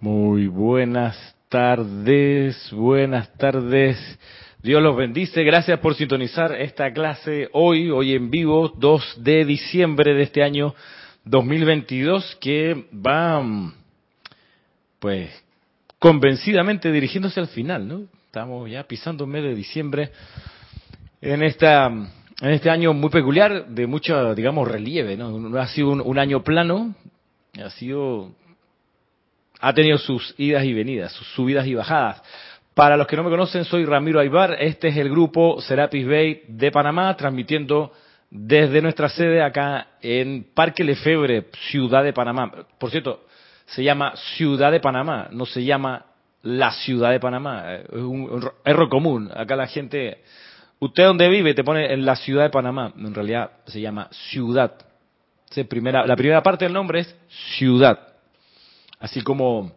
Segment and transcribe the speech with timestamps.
[0.00, 1.16] Muy buenas
[1.48, 3.98] tardes, buenas tardes.
[4.62, 5.42] Dios los bendice.
[5.42, 10.72] Gracias por sintonizar esta clase hoy, hoy en vivo, 2 de diciembre de este año
[11.24, 13.44] 2022, que va,
[15.00, 15.30] pues,
[15.98, 18.02] convencidamente dirigiéndose al final, ¿no?
[18.26, 20.12] Estamos ya pisando el mes de diciembre
[21.20, 25.36] en esta en este año muy peculiar, de mucho, digamos, relieve, ¿no?
[25.36, 26.94] No ha sido un, un año plano,
[27.60, 28.32] ha sido
[29.60, 32.22] ha tenido sus idas y venidas, sus subidas y bajadas.
[32.74, 34.56] Para los que no me conocen, soy Ramiro Aybar.
[34.60, 37.92] Este es el grupo Serapis Bay de Panamá, transmitiendo
[38.30, 42.52] desde nuestra sede acá en Parque Lefebre, Ciudad de Panamá.
[42.78, 43.24] Por cierto,
[43.66, 46.04] se llama Ciudad de Panamá, no se llama
[46.42, 47.74] la Ciudad de Panamá.
[47.74, 49.30] Es un error común.
[49.34, 50.22] Acá la gente,
[50.78, 52.92] usted donde vive, te pone en la Ciudad de Panamá.
[52.96, 54.72] En realidad se llama Ciudad.
[55.54, 57.16] La primera parte del nombre es
[57.56, 58.07] Ciudad.
[59.00, 59.72] Así como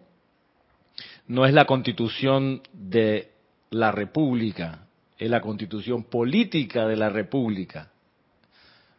[1.28, 3.32] no es la constitución de
[3.70, 7.90] la República, es la constitución política de la República.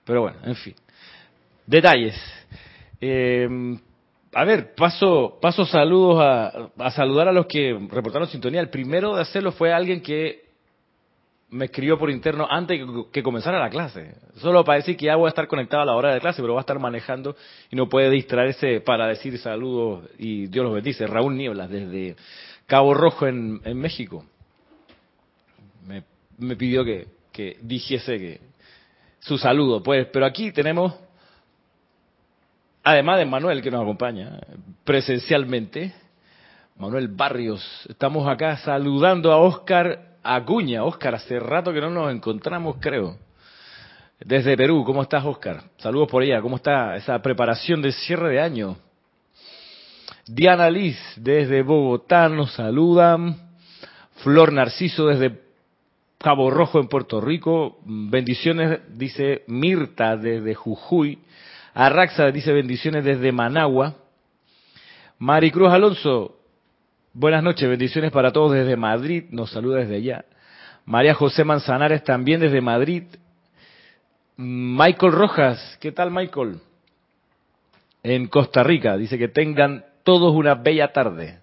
[0.05, 0.75] Pero bueno, en fin.
[1.67, 2.15] Detalles.
[3.01, 3.49] Eh,
[4.35, 8.61] a ver, paso, paso saludos a, a, saludar a los que reportaron sintonía.
[8.61, 10.42] El primero de hacerlo fue alguien que
[11.53, 12.81] me escribió por interno antes
[13.13, 14.15] que comenzara la clase.
[14.37, 16.55] Solo para decir que ya voy a estar conectado a la hora de clase, pero
[16.55, 17.37] va a estar manejando
[17.71, 21.07] y no puede distraerse para decir saludos y Dios los bendice.
[21.07, 22.17] Raúl Nieblas, desde
[22.67, 24.25] Cabo Rojo en, México.
[25.87, 26.05] Me,
[26.39, 28.41] me, pidió que, que dijese que
[29.21, 29.83] su saludo.
[29.83, 30.95] Pues, pero aquí tenemos,
[32.83, 34.41] además de Manuel que nos acompaña
[34.85, 35.93] presencialmente,
[36.77, 37.63] Manuel Barrios.
[37.91, 40.85] Estamos acá saludando a Oscar Acuña.
[40.85, 43.17] Oscar, hace rato que no nos encontramos, creo.
[44.21, 45.63] Desde Perú, ¿cómo estás, Oscar?
[45.79, 46.41] Saludos por allá.
[46.41, 48.77] ¿Cómo está esa preparación de cierre de año?
[50.27, 53.37] Diana Liz, desde Bogotá, nos saludan.
[54.23, 55.41] Flor Narciso, desde
[56.19, 57.79] Cabo Rojo, en Puerto Rico.
[57.85, 61.19] Bendiciones, dice Mirta, desde Jujuy.
[61.75, 63.97] Arraxa dice bendiciones desde Managua.
[65.19, 66.37] Maricruz Alonso,
[67.15, 70.25] Buenas noches, bendiciones para todos desde Madrid, nos saluda desde allá.
[70.87, 73.03] María José Manzanares también desde Madrid.
[74.39, 76.59] Michael Rojas, ¿qué tal Michael?
[78.03, 81.41] En Costa Rica, dice que tengan todos una bella tarde.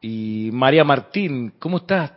[0.00, 2.12] Y María Martín, ¿cómo estás?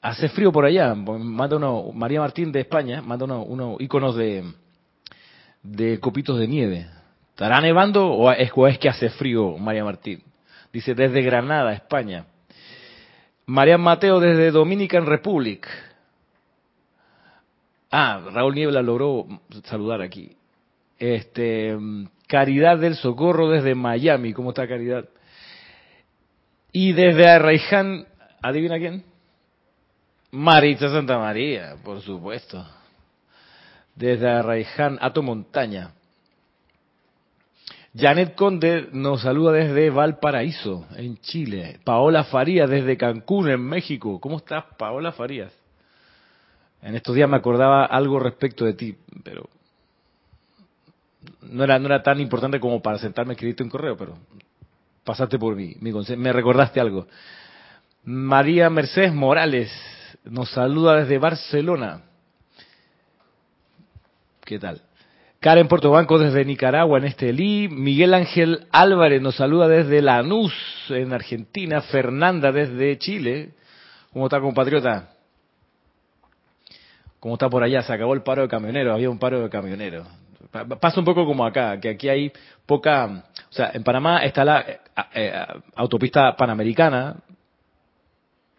[0.00, 0.96] Hace frío por allá.
[0.96, 4.42] Manda uno, María Martín de España, manda unos uno iconos de,
[5.62, 6.86] de copitos de nieve.
[7.30, 10.24] ¿Estará nevando o es, o es que hace frío, María Martín?
[10.72, 12.26] Dice desde Granada, España.
[13.46, 15.68] María Mateo desde Dominican Republic.
[17.90, 19.26] Ah, Raúl Niebla logró
[19.64, 20.34] saludar aquí.
[20.98, 21.76] Este,
[22.26, 24.32] Caridad del Socorro desde Miami.
[24.32, 25.04] ¿Cómo está Caridad?
[26.72, 28.06] Y desde Arraiján,
[28.40, 29.04] ¿adivina quién?
[30.30, 32.66] Marita Santa María, por supuesto.
[33.94, 35.90] Desde Arraiján, Ato Montaña.
[37.94, 41.78] Janet Conde nos saluda desde Valparaíso, en Chile.
[41.84, 44.18] Paola Farías desde Cancún, en México.
[44.18, 45.52] ¿Cómo estás, Paola Farías?
[46.80, 49.48] En estos días me acordaba algo respecto de ti, pero
[51.42, 54.16] no era, no era tan importante como para sentarme a escribirte un correo, pero
[55.04, 57.06] pasaste por mí, mi me recordaste algo.
[58.04, 59.70] María Mercedes Morales
[60.24, 62.02] nos saluda desde Barcelona.
[64.44, 64.82] ¿Qué tal?
[65.42, 67.68] Karen Portobanco desde Nicaragua en Estelí.
[67.68, 70.54] Miguel Ángel Álvarez nos saluda desde Lanús
[70.88, 71.80] en Argentina.
[71.80, 73.50] Fernanda desde Chile.
[74.12, 75.08] ¿Cómo está, compatriota?
[77.18, 77.82] ¿Cómo está por allá?
[77.82, 78.94] Se acabó el paro de camioneros.
[78.94, 80.06] Había un paro de camioneros.
[80.80, 82.32] Pasa un poco como acá, que aquí hay
[82.64, 83.24] poca...
[83.50, 84.78] O sea, en Panamá está la eh,
[85.12, 87.16] eh, autopista panamericana.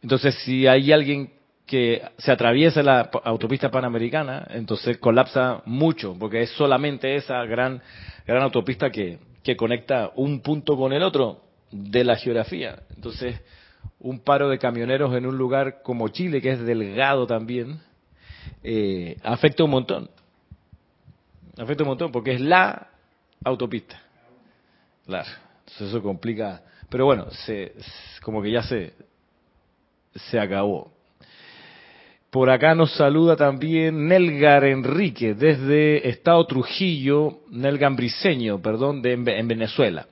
[0.02, 1.32] Entonces, si hay alguien
[1.66, 7.82] que se atraviesa la autopista panamericana, entonces colapsa mucho, porque es solamente esa gran,
[8.28, 12.84] gran autopista que, que conecta un punto con el otro de la geografía.
[12.96, 13.42] Entonces,
[14.00, 17.80] un paro de camioneros en un lugar como Chile, que es delgado también,
[18.64, 20.10] eh, afecta un montón.
[21.58, 22.90] Afecta un montón, porque es la
[23.44, 24.02] autopista.
[25.06, 26.64] Claro, entonces eso complica.
[26.90, 27.74] Pero bueno, se,
[28.22, 28.94] como que ya se,
[30.16, 30.93] se acabó.
[32.34, 39.48] Por acá nos saluda también Nelgar Enrique desde Estado Trujillo, Nelgan Briseño, perdón, de, en
[39.48, 40.08] Venezuela.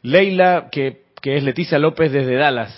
[0.00, 2.74] Leila, que, que es Leticia López desde Dallas.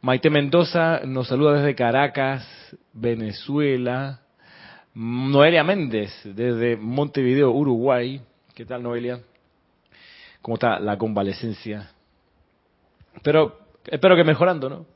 [0.00, 2.44] Maite Mendoza nos saluda desde Caracas,
[2.92, 4.22] Venezuela.
[4.92, 8.20] Noelia Méndez desde Montevideo, Uruguay.
[8.56, 9.20] ¿Qué tal, Noelia?
[10.42, 11.92] ¿Cómo está la convalecencia?
[13.22, 14.86] pero espero que mejorando, ¿no?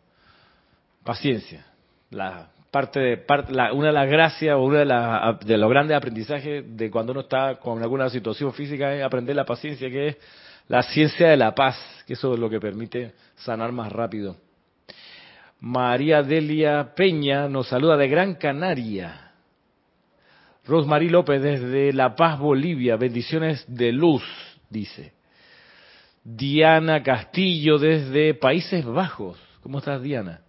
[1.05, 1.65] Paciencia.
[2.11, 5.97] La parte de parte, una de las gracias o uno de, la, de los grandes
[5.97, 10.17] aprendizajes de cuando uno está con alguna situación física es aprender la paciencia, que es
[10.67, 14.37] la ciencia de la paz, que eso es lo que permite sanar más rápido.
[15.61, 19.31] María Delia Peña nos saluda de Gran Canaria.
[20.67, 22.97] Rosmarie López desde La Paz, Bolivia.
[22.97, 24.25] Bendiciones de luz,
[24.69, 25.13] dice.
[26.25, 29.39] Diana Castillo desde Países Bajos.
[29.63, 30.44] ¿Cómo estás, Diana?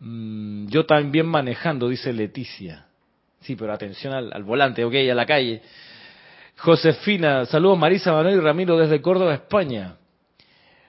[0.00, 2.86] Mm, yo también manejando, dice Leticia.
[3.40, 5.62] Sí, pero atención al, volante, ok, a la calle.
[6.58, 9.96] Josefina, saludos Marisa Manuel y Ramiro desde Córdoba, España.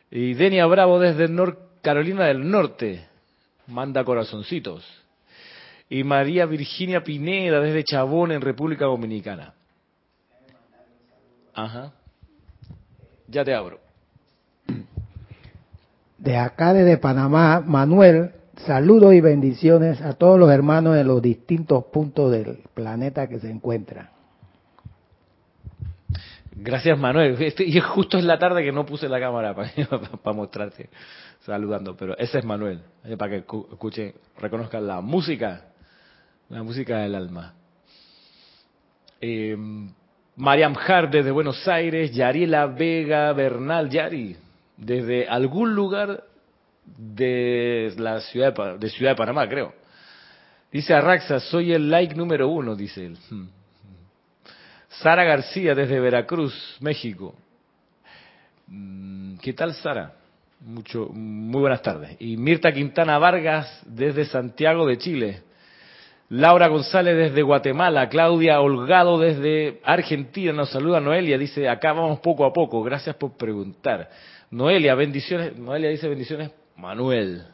[0.10, 1.30] Y Denia Bravo desde
[1.81, 3.06] Carolina del Norte,
[3.68, 4.86] manda corazoncitos.
[5.90, 9.54] Y María Virginia Pineda desde Chabón en República Dominicana.
[11.54, 11.92] Ajá.
[13.28, 13.80] Ya te abro.
[16.18, 18.31] De acá desde Panamá, Manuel,
[18.66, 23.50] saludos y bendiciones a todos los hermanos en los distintos puntos del planeta que se
[23.50, 24.10] encuentran.
[26.54, 27.42] Gracias, Manuel.
[27.42, 30.90] Este, y justo es la tarde que no puse la cámara para, para mostrarte
[31.46, 35.66] saludando, pero ese es Manuel, eh, para que escuchen, reconozcan la música,
[36.50, 37.56] la música del alma.
[39.19, 39.58] Eh,
[40.36, 44.36] Mariam Hart desde Buenos Aires, Yariela Vega Bernal, Yari,
[44.78, 46.24] desde algún lugar
[46.86, 49.74] de la ciudad de, Ciudad de Panamá, creo.
[50.72, 53.18] Dice Arraxa, soy el like número uno, dice él.
[54.89, 57.36] Sara García desde Veracruz, México.
[58.68, 60.13] Mm, ¿Qué tal, Sara?
[60.62, 62.16] Mucho, muy buenas tardes.
[62.19, 65.42] Y Mirta Quintana Vargas desde Santiago de Chile.
[66.30, 72.45] Laura González desde Guatemala, Claudia Holgado desde Argentina, nos saluda Noelia, dice, acá vamos poco
[72.45, 74.10] a poco, gracias por preguntar.
[74.50, 76.51] Noelia, bendiciones, Noelia dice bendiciones,
[76.81, 77.45] Manuel.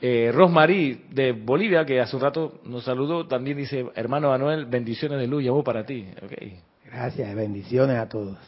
[0.00, 5.20] Eh, Rosmarí de Bolivia, que hace un rato nos saludó, también dice, hermano Manuel, bendiciones
[5.20, 6.08] de luz, vos para ti.
[6.24, 6.58] Okay.
[6.86, 8.38] Gracias, bendiciones a todos.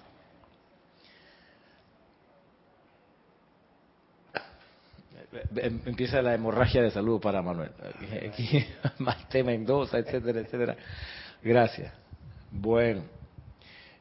[5.57, 7.71] Em, empieza la hemorragia de salud para Manuel.
[8.31, 8.65] Aquí,
[8.99, 10.77] Maite Mendoza, etcétera, etcétera.
[11.43, 11.93] Gracias.
[12.51, 13.03] Bueno,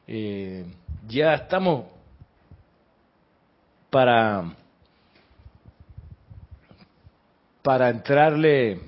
[0.06, 0.64] eh,
[1.06, 1.86] ya estamos
[3.90, 4.56] para
[7.62, 8.80] para entrarle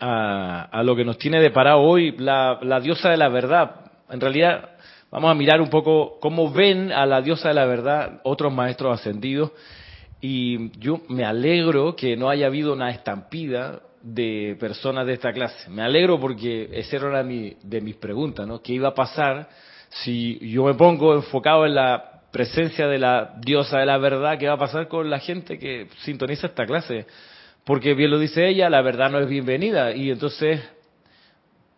[0.00, 3.76] a, a, lo que nos tiene deparado hoy la, diosa de la verdad.
[4.10, 4.70] En realidad,
[5.10, 8.98] vamos a mirar un poco cómo ven a la diosa de la verdad otros maestros
[8.98, 9.52] ascendidos
[10.20, 15.70] y yo me alegro que no haya habido una estampida de personas de esta clase.
[15.70, 18.60] Me alegro porque esa era una de mis preguntas, ¿no?
[18.60, 19.48] ¿Qué iba a pasar
[19.90, 24.38] si yo me pongo enfocado en la presencia de la diosa de la verdad?
[24.38, 27.06] ¿Qué va a pasar con la gente que sintoniza esta clase?
[27.70, 29.94] Porque bien lo dice ella, la verdad no es bienvenida.
[29.94, 30.60] Y entonces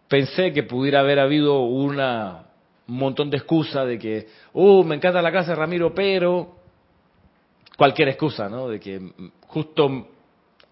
[0.08, 2.44] pensé que pudiera haber habido una,
[2.88, 6.56] un montón de excusas de que, oh, me encanta la clase de Ramiro, pero
[7.76, 8.68] cualquier excusa, ¿no?
[8.68, 9.02] De que
[9.48, 10.08] justo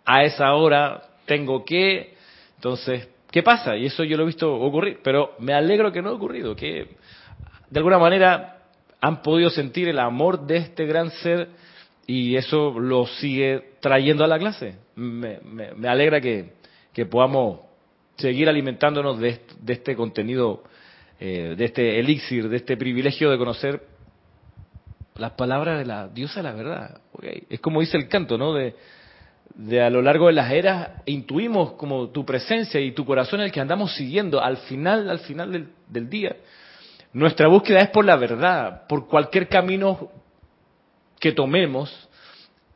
[0.07, 2.15] a esa hora tengo que,
[2.57, 3.77] entonces, ¿qué pasa?
[3.77, 6.97] Y eso yo lo he visto ocurrir, pero me alegro que no ha ocurrido, que
[7.69, 8.63] de alguna manera
[9.03, 11.51] han podido sentir el amor de este gran ser
[12.11, 14.75] y eso lo sigue trayendo a la clase.
[14.97, 15.39] Me,
[15.89, 16.55] alegra que,
[17.09, 17.61] podamos
[18.17, 20.65] seguir alimentándonos de, este contenido,
[21.21, 23.83] eh, de este elixir, de este privilegio de conocer
[25.15, 27.01] las palabras de la diosa de la verdad.
[27.49, 28.55] Es como dice el canto, ¿no?
[28.55, 28.75] De,
[29.55, 33.53] de a lo largo de las eras intuimos como tu presencia y tu corazón el
[33.53, 36.35] que andamos siguiendo al final, al final del, del día.
[37.13, 40.11] Nuestra búsqueda es por la verdad, por cualquier camino
[41.21, 42.09] que tomemos,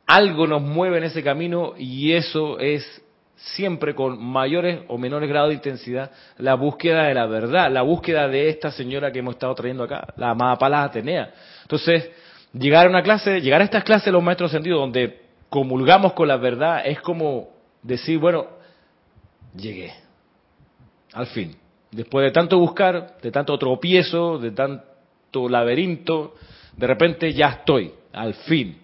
[0.07, 3.01] algo nos mueve en ese camino y eso es
[3.35, 8.27] siempre con mayores o menores grados de intensidad la búsqueda de la verdad, la búsqueda
[8.27, 11.33] de esta señora que hemos estado trayendo acá, la amada Palas Atenea.
[11.63, 12.09] Entonces,
[12.53, 16.27] llegar a una clase, llegar a estas clases de los maestros sentidos donde comulgamos con
[16.27, 17.49] la verdad es como
[17.81, 18.47] decir, bueno,
[19.55, 19.93] llegué,
[21.13, 21.55] al fin.
[21.91, 26.35] Después de tanto buscar, de tanto tropiezo, de tanto laberinto,
[26.75, 28.77] de repente ya estoy, al fin,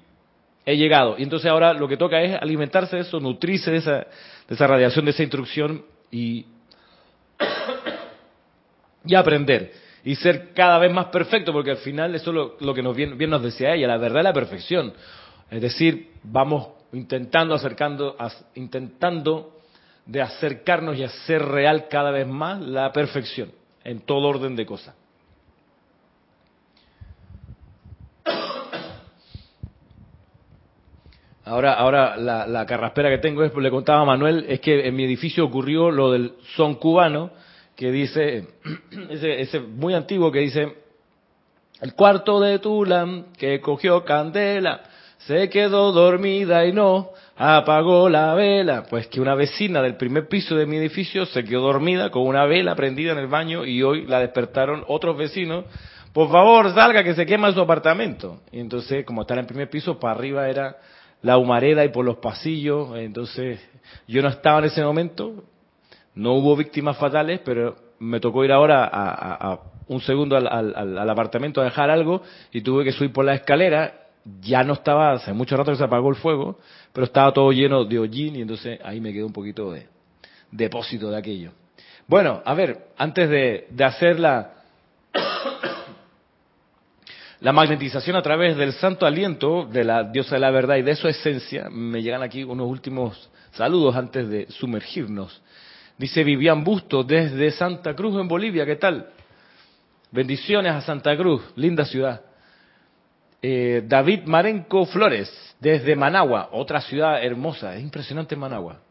[0.66, 1.16] he llegado.
[1.18, 4.68] Y entonces ahora lo que toca es alimentarse de eso, nutrirse de esa, de esa
[4.68, 6.46] radiación, de esa instrucción y,
[9.06, 9.72] y aprender
[10.04, 13.18] y ser cada vez más perfecto, porque al final eso es lo, que nos bien,
[13.30, 14.94] nos decía ella, la verdad es la perfección.
[15.50, 18.18] Es decir, vamos intentando acercando,
[18.56, 19.60] intentando
[20.06, 23.52] de acercarnos y hacer real cada vez más la perfección
[23.84, 24.96] en todo orden de cosas.
[31.46, 34.96] Ahora, ahora la, la carraspera que tengo es, le contaba a Manuel, es que en
[34.96, 37.32] mi edificio ocurrió lo del son cubano,
[37.76, 38.48] que dice,
[39.10, 40.76] ese, ese muy antiguo que dice,
[41.82, 44.84] el cuarto de Tulam que cogió candela,
[45.26, 48.86] se quedó dormida y no apagó la vela.
[48.90, 52.46] Pues que una vecina del primer piso de mi edificio se quedó dormida con una
[52.46, 55.66] vela prendida en el baño y hoy la despertaron otros vecinos.
[56.14, 58.42] Por favor, salga que se quema su apartamento.
[58.52, 60.78] Y entonces, como está en el primer piso, para arriba era
[61.22, 62.98] la humareda y por los pasillos.
[62.98, 63.60] Entonces,
[64.08, 65.44] yo no estaba en ese momento,
[66.16, 71.62] no hubo víctimas fatales, pero me tocó ir ahora a, un segundo al, al, apartamento
[71.62, 74.08] a dejar algo y tuve que subir por la escalera.
[74.42, 76.60] Ya no estaba, hace mucho rato que se apagó el fuego,
[76.94, 79.88] pero estaba todo lleno de hollín y entonces ahí me quedó un poquito de
[80.52, 81.52] depósito de aquello.
[82.08, 84.61] Bueno, a ver, antes de, de hacer la,
[87.42, 90.96] la magnetización a través del santo aliento de la diosa de la verdad y de
[90.96, 95.42] su esencia, me llegan aquí unos últimos saludos antes de sumergirnos.
[95.98, 99.08] Dice Vivian Busto desde Santa Cruz en Bolivia, ¿qué tal?
[100.12, 102.22] Bendiciones a Santa Cruz, linda ciudad.
[103.42, 108.82] Eh, David Marenco Flores desde Managua, otra ciudad hermosa, es impresionante Managua.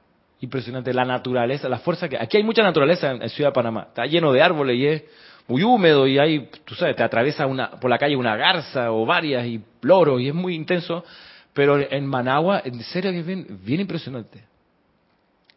[0.40, 2.18] Impresionante la naturaleza, la fuerza que...
[2.18, 5.04] Aquí hay mucha naturaleza en, en Ciudad de Panamá, está lleno de árboles y es
[5.50, 9.04] muy húmedo y hay, tú sabes, te atraviesa una, por la calle una garza o
[9.04, 11.04] varias y loros y es muy intenso,
[11.52, 14.44] pero en Managua, en serio es bien, impresionante.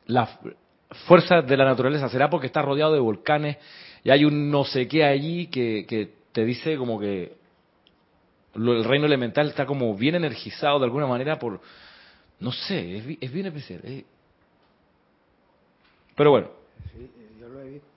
[0.08, 0.28] La
[1.06, 3.58] fuerza de la naturaleza será porque está rodeado de volcanes
[4.04, 7.34] y hay un no sé qué allí que, que te dice como que
[8.56, 11.62] el reino elemental está como bien energizado de alguna manera por,
[12.40, 13.82] no sé, es, bien especial.
[16.16, 16.50] Pero bueno,
[17.40, 17.88] yo lo he visto,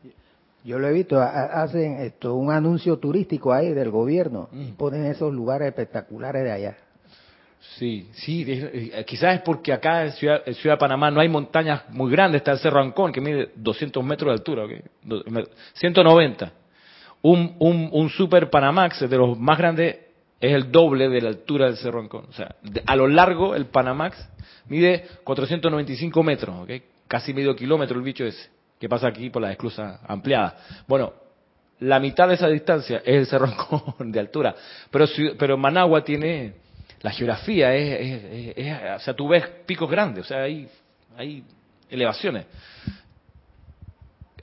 [0.73, 4.73] hacen esto un anuncio turístico ahí del gobierno mm.
[4.73, 6.76] ponen esos lugares espectaculares de allá.
[7.78, 11.82] Sí, sí, eh, quizás es porque acá en Ciudad, Ciudad, de Panamá no hay montañas
[11.90, 14.66] muy grandes, está el Cerro Ancón que mide 200 metros de altura,
[15.75, 16.52] 190.
[17.23, 19.96] Un, un, un Super Panamax de los más grandes
[20.40, 22.26] es el doble de la altura del Cerro Ancón.
[22.28, 22.54] O sea,
[22.87, 24.16] a lo largo el Panamax
[24.68, 26.82] mide 495 metros, ¿okay?
[27.08, 30.56] casi medio kilómetro el bicho ese que pasa aquí por la esclusa ampliada.
[30.87, 31.12] Bueno,
[31.80, 33.49] la mitad de esa distancia es el Cerro
[33.99, 34.54] de altura,
[34.90, 35.06] pero,
[35.38, 36.54] pero Managua tiene,
[37.02, 40.68] la geografía es, o sea, tú ves picos grandes, o sea, hay,
[41.16, 41.42] hay
[41.90, 42.47] elevaciones.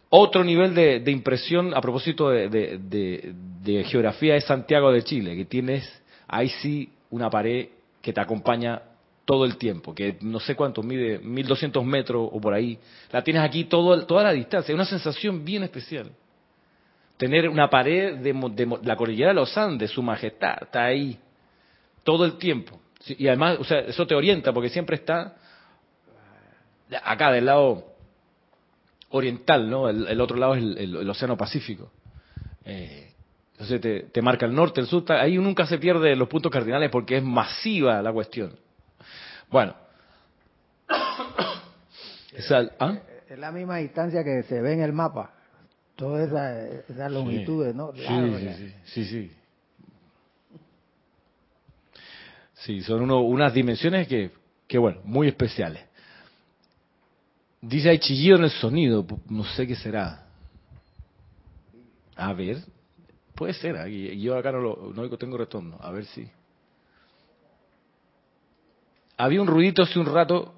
[0.10, 6.04] Otro nivel de, impresión a propósito de, de, geografía es Santiago de Chile, que tienes
[6.28, 8.80] ahí sí una pared que te acompaña
[9.26, 12.78] todo el tiempo, que no sé cuánto mide, 1200 metros o por ahí.
[13.12, 14.74] La tienes aquí todo, toda la distancia.
[14.74, 16.12] Es una sensación bien especial.
[17.18, 21.18] Tener una pared de, la cordillera de los Andes, su majestad, está ahí
[22.04, 22.80] todo el tiempo.
[23.06, 25.36] Y además, o sea, eso te orienta porque siempre está
[27.04, 27.86] acá del lado
[29.10, 29.88] oriental, ¿no?
[29.90, 31.92] El, otro lado es el, Océano Pacífico.
[32.66, 33.12] Eh,
[33.54, 36.90] entonces te, te, marca el norte, el sur, ahí nunca se pierde los puntos cardinales
[36.90, 38.58] porque es masiva la cuestión.
[39.54, 39.76] Bueno.
[42.80, 42.98] ¿ah?
[43.30, 45.32] Es la misma distancia que se ve en el mapa.
[45.96, 46.28] Todas
[46.90, 47.94] esas longitudes, ¿no?
[47.94, 49.32] sí, sí, sí, sí,
[52.56, 52.82] sí.
[52.82, 54.32] son unas dimensiones que,
[54.68, 55.84] que, bueno, muy especiales.
[57.62, 60.26] Dice hay chillido en el sonido, no sé qué será.
[62.16, 62.58] A ver,
[63.36, 66.28] puede ser, yo acá no lo no tengo retorno, a ver si.
[69.24, 70.54] Había un ruidito hace un rato.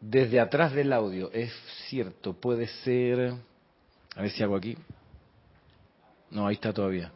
[0.00, 1.52] Desde atrás del audio, es
[1.88, 3.34] cierto, puede ser...
[4.16, 4.78] A ver si hago aquí.
[6.30, 7.12] No, ahí está todavía.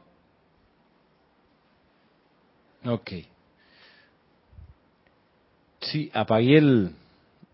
[2.84, 3.10] Ok.
[5.80, 6.94] Sí, apagué el,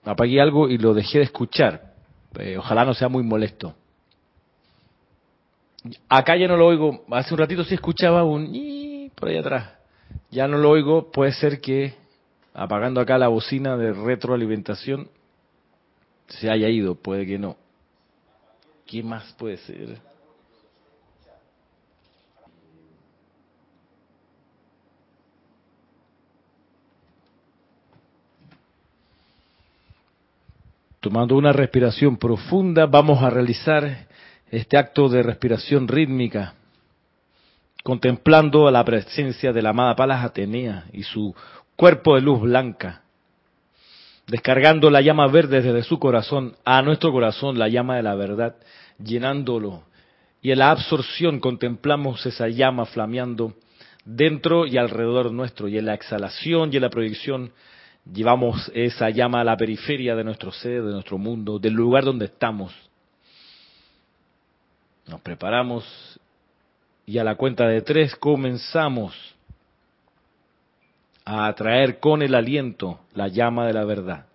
[0.02, 1.94] apagué algo y lo dejé de escuchar.
[2.40, 3.76] Eh, ojalá no sea muy molesto.
[6.08, 7.04] Acá ya no lo oigo.
[7.10, 9.72] Hace un ratito sí escuchaba un por ahí atrás.
[10.30, 11.10] Ya no lo oigo.
[11.10, 11.94] Puede ser que
[12.54, 15.08] apagando acá la bocina de retroalimentación
[16.26, 16.94] se haya ido.
[16.94, 17.56] Puede que no.
[18.86, 19.98] ¿Qué más puede ser?
[31.00, 34.07] Tomando una respiración profunda, vamos a realizar
[34.50, 36.54] este acto de respiración rítmica,
[37.84, 41.34] contemplando la presencia de la amada Palas Atenea y su
[41.76, 43.02] cuerpo de luz blanca,
[44.26, 48.56] descargando la llama verde desde su corazón a nuestro corazón, la llama de la verdad,
[49.02, 49.84] llenándolo
[50.40, 53.54] Y en la absorción contemplamos esa llama flameando
[54.04, 55.68] dentro y alrededor nuestro.
[55.68, 57.52] Y en la exhalación y en la proyección
[58.12, 62.26] llevamos esa llama a la periferia de nuestro ser, de nuestro mundo, del lugar donde
[62.26, 62.72] estamos.
[65.08, 65.84] Nos preparamos
[67.06, 69.14] y a la cuenta de tres comenzamos
[71.24, 74.26] a atraer con el aliento la llama de la verdad.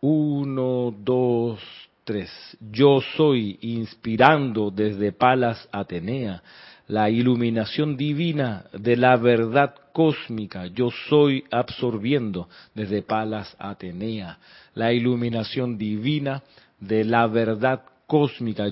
[0.00, 1.60] Uno, dos,
[2.04, 2.30] tres.
[2.70, 6.40] Yo soy inspirando desde Palas Atenea
[6.86, 10.66] la iluminación divina de la verdad cósmica.
[10.68, 14.38] Yo soy absorbiendo desde Palas Atenea
[14.74, 16.44] la iluminación divina
[16.78, 17.82] de la verdad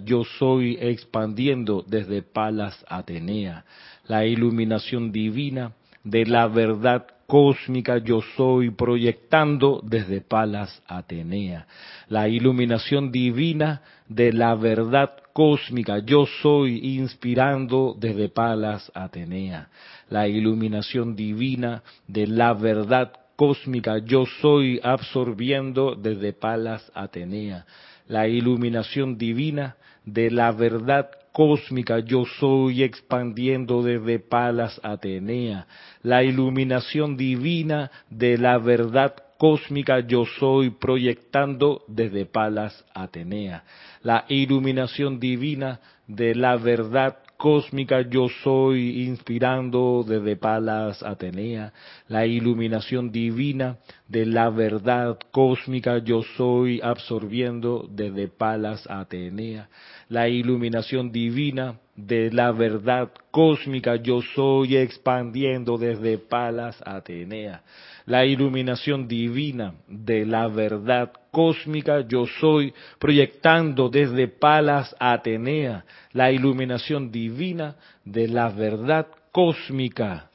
[0.05, 3.65] Yo soy expandiendo desde Palas Atenea
[4.09, 5.73] la iluminación divina
[6.05, 11.67] de la verdad cósmica yo soy proyectando desde Palas Atenea.
[12.09, 19.69] La iluminación divina de la verdad cósmica yo soy inspirando desde Palas Atenea.
[20.09, 27.67] La iluminación divina de la verdad cósmica yo soy absorbiendo desde Palas Atenea.
[28.09, 31.99] La iluminación divina de la verdad cósmica.
[31.99, 35.67] Yo soy expandiendo desde Palas Atenea,
[36.03, 43.65] la iluminación divina de la verdad cósmica yo soy proyectando desde Palas Atenea,
[44.03, 51.73] la iluminación divina de la verdad cósmica yo soy inspirando desde Palas Atenea,
[52.09, 53.79] la iluminación divina
[54.09, 59.69] de la verdad cósmica yo soy absorbiendo desde Palas Atenea,
[60.09, 67.63] la iluminación divina de la verdad cósmica yo soy expandiendo desde Palas Atenea.
[68.07, 75.85] La iluminación divina de la verdad cósmica yo soy proyectando desde Palas Atenea.
[76.13, 80.31] La iluminación divina de la verdad cósmica.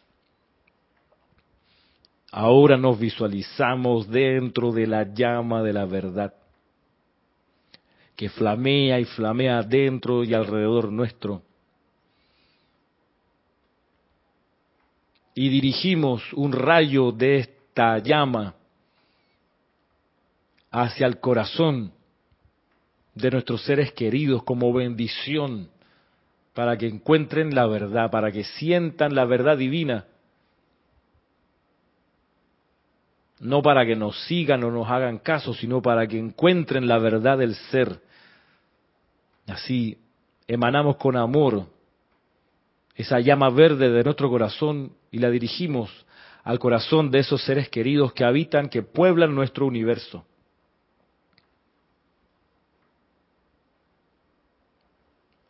[2.30, 6.34] Ahora nos visualizamos dentro de la llama de la verdad
[8.22, 11.42] que flamea y flamea dentro y alrededor nuestro.
[15.34, 18.54] Y dirigimos un rayo de esta llama
[20.72, 21.94] hacia el corazón
[23.16, 25.70] de nuestros seres queridos como bendición
[26.54, 30.06] para que encuentren la verdad, para que sientan la verdad divina.
[33.40, 37.38] No para que nos sigan o nos hagan caso, sino para que encuentren la verdad
[37.38, 38.02] del ser
[39.48, 39.98] Así
[40.48, 41.68] emanamos con amor
[42.96, 45.90] esa llama verde de nuestro corazón y la dirigimos
[46.44, 50.26] al corazón de esos seres queridos que habitan, que pueblan nuestro universo.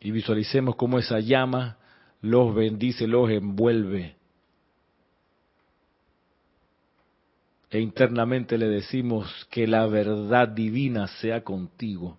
[0.00, 1.78] Y visualicemos cómo esa llama
[2.20, 4.16] los bendice, los envuelve.
[7.70, 12.18] E internamente le decimos que la verdad divina sea contigo.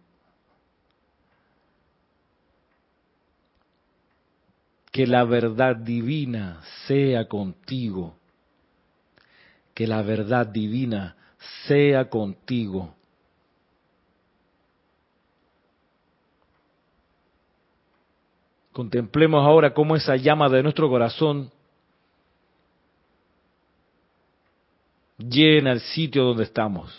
[4.94, 8.16] que la verdad divina sea contigo.
[9.74, 11.16] Que la verdad divina
[11.68, 12.94] sea contigo.
[18.72, 21.52] Contemplemos ahora cómo esa llama de nuestro corazón
[25.18, 26.92] llena el sitio donde estamos,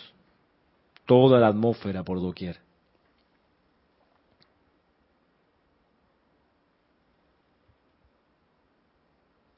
[1.05, 2.65] toda la atmósfera por doquier.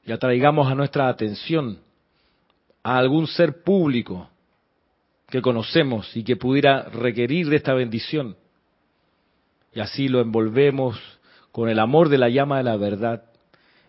[0.08, 1.78] y atraigamos a nuestra atención
[2.82, 4.28] a algún ser público
[5.28, 8.36] que conocemos y que pudiera requerir de esta bendición.
[9.74, 10.98] Y así lo envolvemos
[11.52, 13.24] con el amor de la llama de la verdad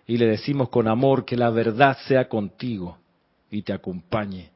[0.05, 2.97] y le decimos con amor que la verdad sea contigo
[3.51, 4.51] y te acompañe.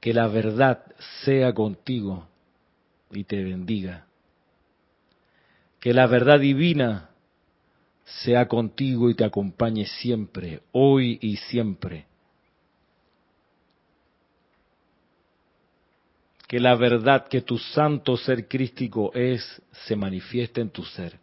[0.00, 0.84] Que la verdad
[1.24, 2.26] sea contigo
[3.10, 4.06] y te bendiga.
[5.78, 7.10] Que la verdad divina
[8.04, 12.06] sea contigo y te acompañe siempre, hoy y siempre.
[16.52, 21.18] Que la verdad que tu santo ser crístico es se manifieste en tu ser.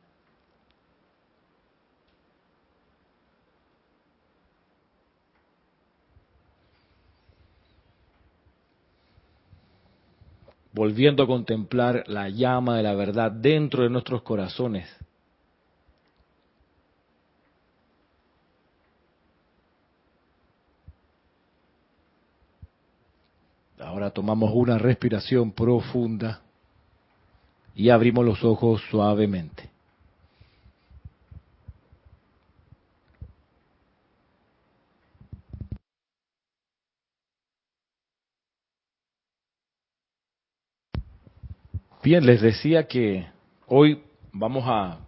[10.74, 14.90] Volviendo a contemplar la llama de la verdad dentro de nuestros corazones
[23.80, 26.42] Ahora tomamos una respiración profunda
[27.76, 29.70] y abrimos los ojos suavemente.
[42.04, 43.28] Bien, les decía que
[43.68, 44.02] hoy
[44.34, 45.00] vamos a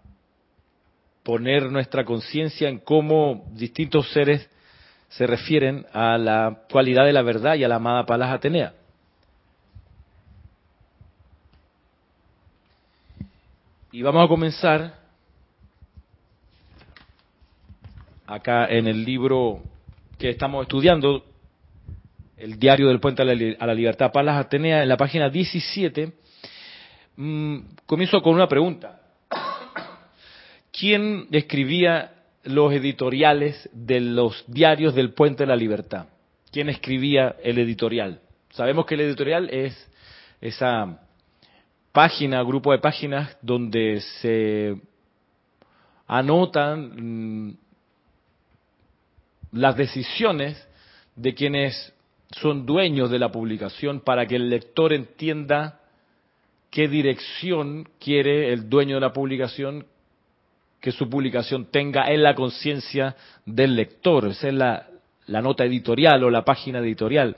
[1.23, 4.49] poner nuestra conciencia en cómo distintos seres
[5.12, 8.74] se refieren a la cualidad de la verdad y a la amada Palas Atenea.
[13.91, 14.95] Y vamos a comenzar
[18.26, 19.62] acá en el libro
[20.17, 21.26] que estamos estudiando,
[22.38, 26.13] el diario del puente a la, libertad, Palas Atenea, en la página 17,
[27.17, 29.02] mm, comienzo con una pregunta.
[30.71, 36.08] ¿Quién escribía los editoriales de los diarios del Puente de la Libertad?
[36.51, 38.21] ¿Quién escribía el editorial?
[38.51, 39.89] Sabemos que el editorial es
[40.41, 40.99] esa
[41.91, 44.75] página, grupo de páginas donde se
[46.08, 47.58] anotan mm,
[49.54, 50.67] las decisiones
[51.15, 51.93] de quienes
[52.32, 55.80] son dueños de la publicación para que el lector entienda
[56.69, 59.86] qué dirección quiere el dueño de la publicación
[60.81, 63.15] que su publicación tenga en la conciencia
[63.45, 64.27] del lector.
[64.27, 64.87] Esa es la,
[65.41, 67.37] nota editorial o la página editorial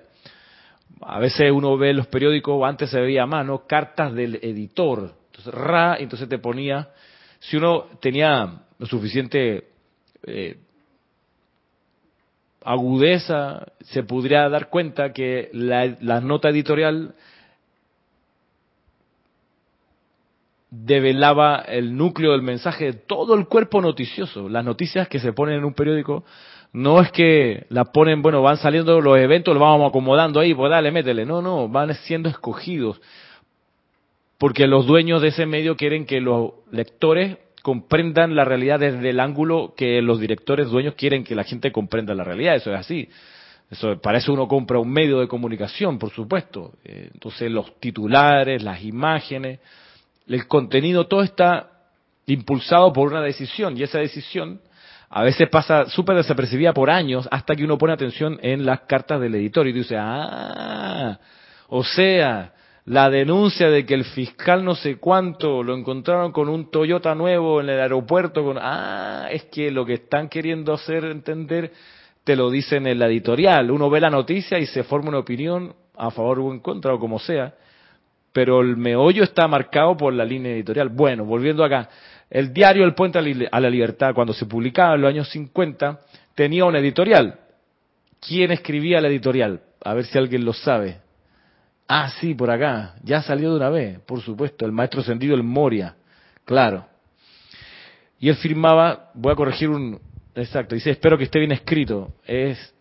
[1.05, 5.13] a veces uno ve los periódicos, antes se veía a mano, cartas del editor.
[5.27, 6.89] Entonces, ra, entonces te ponía,
[7.39, 9.67] si uno tenía lo suficiente
[10.25, 10.57] eh,
[12.63, 17.15] agudeza, se podría dar cuenta que la, la nota editorial
[20.75, 24.49] develaba el núcleo del mensaje de todo el cuerpo noticioso.
[24.49, 26.23] Las noticias que se ponen en un periódico
[26.73, 30.71] no es que la ponen, bueno, van saliendo los eventos, los vamos acomodando ahí, pues
[30.71, 31.25] dale, métele.
[31.25, 32.99] No, no, van siendo escogidos.
[34.39, 39.19] Porque los dueños de ese medio quieren que los lectores comprendan la realidad desde el
[39.19, 42.55] ángulo que los directores dueños quieren que la gente comprenda la realidad.
[42.55, 43.07] Eso es así.
[43.69, 46.73] Eso, para eso uno compra un medio de comunicación, por supuesto.
[46.83, 49.59] Eh, entonces los titulares, las imágenes,
[50.27, 51.69] el contenido, todo está
[52.25, 54.61] impulsado por una decisión y esa decisión
[55.09, 59.21] a veces pasa súper desapercibida por años hasta que uno pone atención en las cartas
[59.21, 61.19] del editor y dice, ah,
[61.67, 62.53] o sea,
[62.85, 67.61] la denuncia de que el fiscal no sé cuánto lo encontraron con un Toyota nuevo
[67.61, 71.71] en el aeropuerto, con, ah, es que lo que están queriendo hacer entender
[72.23, 73.69] te lo dicen en la editorial.
[73.71, 76.99] Uno ve la noticia y se forma una opinión a favor o en contra o
[76.99, 77.53] como sea,
[78.33, 80.89] pero el meollo está marcado por la línea editorial.
[80.89, 81.87] Bueno, volviendo acá,
[82.29, 86.01] el diario El Puente a la Libertad, cuando se publicaba en los años 50,
[86.33, 87.39] tenía una editorial.
[88.19, 89.61] ¿Quién escribía la editorial?
[89.83, 90.97] A ver si alguien lo sabe.
[91.87, 92.95] Ah, sí, por acá.
[93.03, 94.65] Ya salió de una vez, por supuesto.
[94.65, 95.95] El maestro sentido, el Moria.
[96.43, 96.87] Claro.
[98.19, 99.99] Y él firmaba, voy a corregir un...
[100.33, 102.13] Exacto, dice, espero que esté bien escrito.
[102.25, 102.73] Es,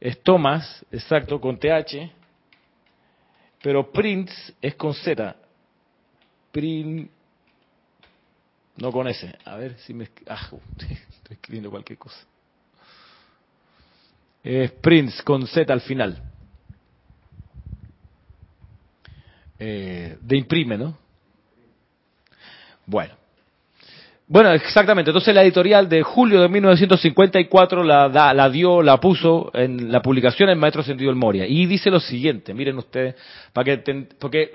[0.00, 2.17] es Thomas, exacto, con TH.
[3.62, 5.36] Pero Prince es con Z.
[6.52, 7.10] Prince
[8.78, 9.36] no con ese.
[9.44, 10.08] A ver si me...
[10.28, 10.96] Ah, estoy
[11.30, 12.18] escribiendo cualquier cosa.
[14.42, 16.22] Es Prince con Z al final.
[19.58, 20.96] Eh, de imprime, ¿no?
[22.86, 23.27] Bueno.
[24.28, 25.10] Bueno, exactamente.
[25.10, 30.02] Entonces la editorial de julio de 1954 la, da, la dio, la puso en la
[30.02, 31.46] publicación en Maestro Sentido del Moria.
[31.46, 33.14] Y dice lo siguiente, miren ustedes,
[33.54, 34.50] para que, porque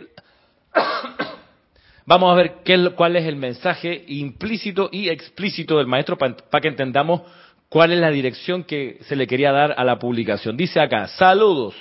[2.06, 6.68] Vamos a ver qué, cuál es el mensaje implícito y explícito del maestro para que
[6.68, 7.22] entendamos
[7.70, 10.58] cuál es la dirección que se le quería dar a la publicación.
[10.58, 11.76] Dice acá, saludos.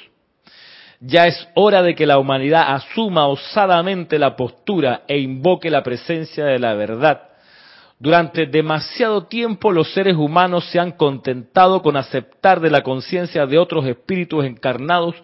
[1.01, 6.45] Ya es hora de que la humanidad asuma osadamente la postura e invoque la presencia
[6.45, 7.32] de la verdad.
[8.03, 13.59] Durante demasiado tiempo los seres humanos se han contentado con aceptar de la conciencia de
[13.59, 15.15] otros espíritus encarnados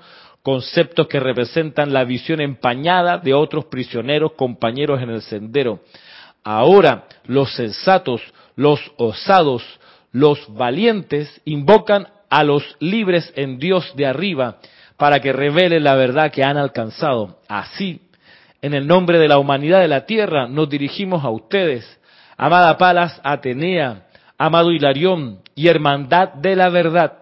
[0.45, 5.81] conceptos que representan la visión empañada de otros prisioneros compañeros en el sendero.
[6.45, 8.23] Ahora los sensatos,
[8.55, 9.65] los osados,
[10.13, 14.59] los valientes invocan a los libres en Dios de arriba
[14.97, 17.41] para que revele la verdad que han alcanzado.
[17.49, 18.03] Así,
[18.63, 21.98] en el nombre de la humanidad de la tierra, nos dirigimos a ustedes,
[22.39, 24.07] amada Palas Atenea,
[24.39, 27.15] amado Hilarión y hermandad de la verdad,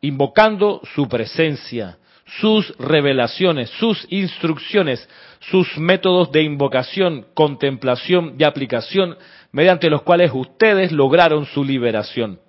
[0.00, 1.96] invocando su presencia,
[2.40, 9.16] sus revelaciones, sus instrucciones, sus métodos de invocación, contemplación y aplicación,
[9.52, 12.40] mediante los cuales ustedes lograron su liberación.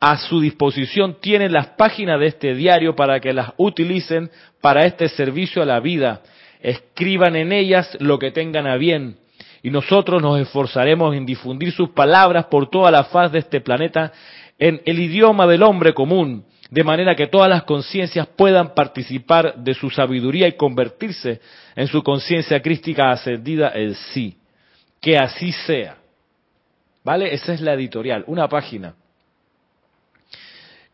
[0.00, 4.30] A su disposición tienen las páginas de este diario para que las utilicen
[4.60, 6.22] para este servicio a la vida
[6.60, 9.16] escriban en ellas lo que tengan a bien,
[9.62, 14.12] y nosotros nos esforzaremos en difundir sus palabras por toda la faz de este planeta
[14.58, 19.74] en el idioma del hombre común, de manera que todas las conciencias puedan participar de
[19.74, 21.40] su sabiduría y convertirse
[21.74, 24.36] en su conciencia crística ascendida en sí.
[25.00, 25.96] Que así sea.
[27.04, 27.32] ¿Vale?
[27.32, 28.94] Esa es la editorial, una página.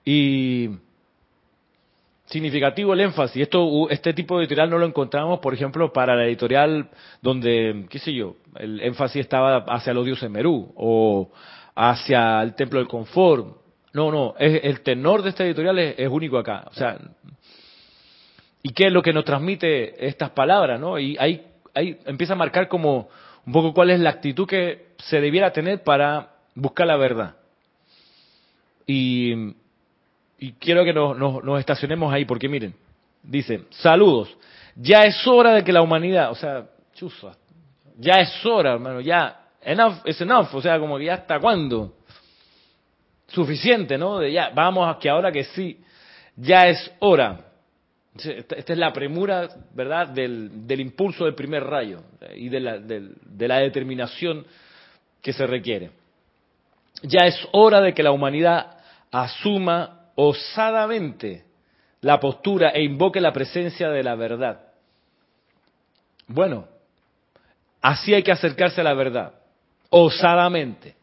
[0.04, 0.68] Y
[2.34, 3.42] significativo el énfasis.
[3.42, 6.88] Esto, este tipo de editorial no lo encontramos, por ejemplo, para la editorial
[7.22, 11.30] donde, qué sé yo, el énfasis estaba hacia los dioses Merú o
[11.76, 13.56] hacia el templo del confort.
[13.92, 16.64] No, no, es, el tenor de esta editorial es, único acá.
[16.68, 16.98] O sea,
[18.64, 20.98] ¿y qué es lo que nos transmite estas palabras, no?
[20.98, 23.08] Y ahí, ahí empieza a marcar como
[23.46, 27.36] un poco cuál es la actitud que se debiera tener para buscar la verdad.
[28.88, 29.54] Y
[30.44, 32.74] y quiero que nos, estacionemos ahí, porque miren,
[33.22, 34.36] dice, saludos,
[34.76, 37.34] ya es hora de que la humanidad, o sea, chusa,
[37.96, 41.94] ya es hora, hermano, ya, enough es enough, o sea, como que ya hasta cuándo,
[43.28, 44.18] suficiente, ¿no?
[44.18, 45.80] De ya, vamos a que ahora que sí,
[46.36, 47.40] ya es hora.
[48.14, 52.02] Esta es la premura, ¿verdad?, del, del impulso del primer rayo
[52.36, 54.44] y de la, de la determinación
[55.22, 55.90] que se requiere.
[57.02, 58.76] Ya es hora de que la humanidad
[59.10, 61.44] asuma osadamente
[62.00, 64.60] la postura e invoque la presencia de la verdad.
[66.26, 66.66] Bueno,
[67.80, 69.34] así hay que acercarse a la verdad,
[69.90, 70.94] osadamente,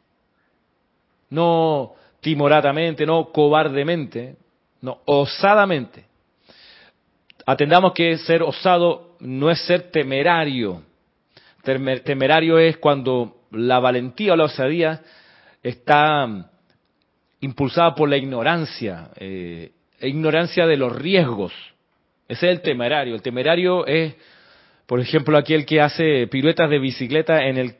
[1.30, 4.36] no timoratamente, no cobardemente,
[4.82, 6.06] no, osadamente.
[7.45, 10.84] Atendamos que ser osado no es ser temerario.
[11.63, 15.02] Temerario es cuando la valentía o la osadía
[15.62, 16.50] está
[17.41, 21.54] impulsada por la ignorancia, eh, ignorancia de los riesgos.
[22.27, 23.15] Ese es el temerario.
[23.15, 24.15] El temerario es,
[24.86, 27.75] por ejemplo, aquel que hace piruetas de bicicleta en el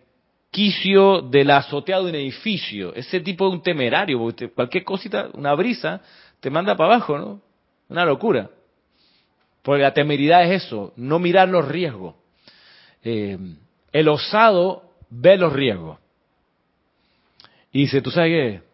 [0.50, 2.93] quicio de la azotea de un edificio.
[2.95, 6.02] Ese tipo de un temerario, porque cualquier cosita, una brisa,
[6.39, 7.41] te manda para abajo, ¿no?
[7.88, 8.50] Una locura.
[9.62, 12.15] Porque la temeridad es eso, no mirar los riesgos.
[13.04, 13.38] Eh,
[13.91, 16.00] el osado ve los riesgos.
[17.71, 18.70] Y dice, ¿tú sabes qué?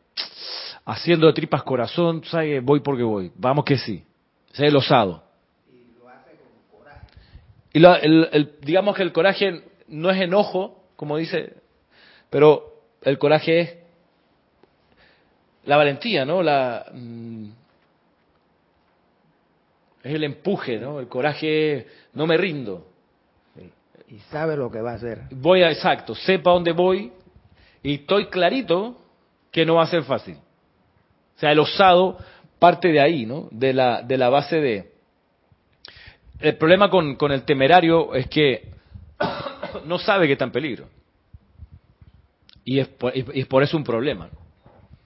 [0.88, 2.64] Haciendo de tripas corazón, ¿sabes?
[2.64, 3.30] Voy porque voy.
[3.36, 4.06] Vamos que sí.
[4.54, 5.22] Es el osado.
[5.70, 7.06] Y lo hace con coraje.
[7.74, 7.84] Y
[8.36, 11.58] el, digamos que el coraje no es enojo, como dice,
[12.30, 13.78] pero el coraje es
[15.66, 16.42] la valentía, ¿no?
[16.42, 17.50] La, mm,
[20.04, 21.02] es el empuje, ¿no?
[21.02, 22.88] El coraje no me rindo.
[24.08, 25.24] Y sabe lo que va a hacer.
[25.32, 27.12] Voy a, exacto, sepa dónde voy
[27.84, 29.02] y estoy clarito
[29.52, 30.38] que no va a ser fácil.
[31.38, 32.18] O sea, el osado
[32.60, 33.48] parte de ahí, ¿no?
[33.52, 34.92] De la, de la base de...
[36.40, 38.70] El problema con, con el temerario es que
[39.86, 40.88] no sabe que está en peligro.
[42.66, 44.30] Y es por, es por eso un problema.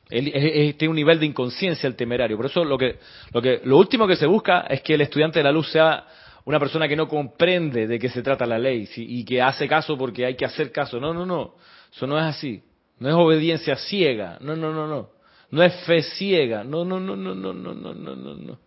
[0.10, 2.36] Él, tiene un nivel de inconsciencia el temerario.
[2.36, 2.98] Por eso lo que,
[3.34, 6.06] lo que, lo último que se busca es que el estudiante de la luz sea
[6.44, 9.98] una persona que no comprende de qué se trata la ley y que hace caso
[9.98, 11.00] porque hay que hacer caso.
[11.00, 11.56] No, no, no.
[11.94, 12.64] Eso no es así.
[13.00, 14.38] No es obediencia ciega.
[14.42, 15.21] No, no, no, no.
[15.52, 18.58] No es fe ciega, no, no, no, no, no, no, no, no, no.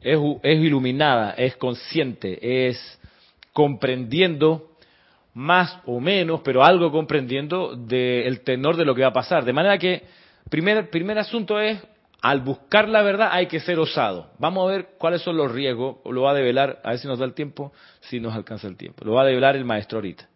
[0.00, 3.00] Es, es iluminada, es consciente, es
[3.52, 4.70] comprendiendo
[5.34, 9.44] más o menos, pero algo comprendiendo del tenor de lo que va a pasar.
[9.44, 10.02] De manera que,
[10.48, 11.78] primer, primer asunto es,
[12.22, 14.30] al buscar la verdad hay que ser osado.
[14.38, 17.18] Vamos a ver cuáles son los riesgos, lo va a develar, a ver si nos
[17.18, 19.04] da el tiempo, si nos alcanza el tiempo.
[19.04, 20.29] Lo va a develar el maestro ahorita.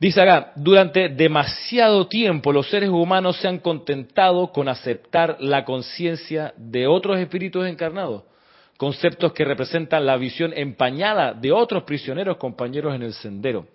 [0.00, 6.54] Dice acá, durante demasiado tiempo los seres humanos se han contentado con aceptar la conciencia
[6.56, 8.22] de otros espíritus encarnados,
[8.78, 13.66] conceptos que representan la visión empañada de otros prisioneros compañeros en el sendero.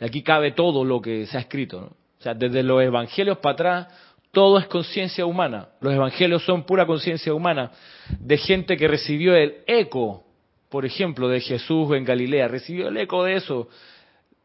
[0.00, 1.96] Y aquí cabe todo lo que se ha escrito.
[2.18, 3.86] O sea, desde los evangelios para atrás,
[4.32, 5.68] todo es conciencia humana.
[5.80, 7.70] Los evangelios son pura conciencia humana
[8.18, 10.24] de gente que recibió el eco,
[10.70, 13.68] por ejemplo, de Jesús en Galilea, recibió el eco de eso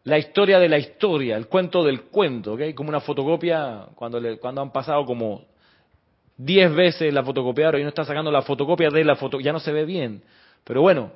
[0.06, 2.74] la historia de la historia, el cuento del cuento, ¿ok?
[2.76, 5.46] Como una fotocopia, cuando, le, cuando han pasado como
[6.36, 9.60] diez veces la fotocopiadora y uno está sacando la fotocopia de la foto, ya no
[9.60, 10.24] se ve bien.
[10.64, 11.12] Pero bueno,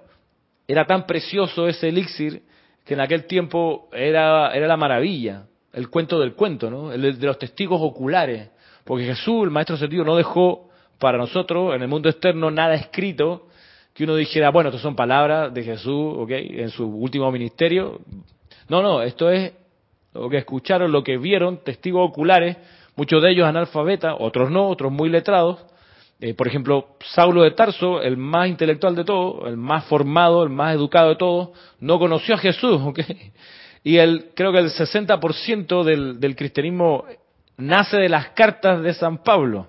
[0.67, 2.43] era tan precioso ese elixir
[2.85, 6.93] que en aquel tiempo era, era la maravilla, el cuento del cuento, ¿no?
[6.93, 8.49] El de los testigos oculares.
[8.85, 13.47] Porque Jesús, el Maestro Sentido, no dejó para nosotros en el mundo externo nada escrito
[13.93, 16.29] que uno dijera, bueno, estas son palabras de Jesús, ¿ok?
[16.31, 17.99] En su último ministerio,
[18.69, 19.53] no, no, esto es
[20.13, 22.57] lo que escucharon, lo que vieron, testigos oculares,
[22.95, 25.59] muchos de ellos analfabetas, otros no, otros muy letrados,
[26.19, 30.49] Eh, por ejemplo, Saulo de Tarso, el más intelectual de todos, el más formado, el
[30.49, 31.49] más educado de todos,
[31.79, 32.99] no conoció a Jesús, ¿ok?
[33.83, 37.05] Y el, creo que el 60% del, del cristianismo
[37.57, 39.67] nace de las cartas de San Pablo,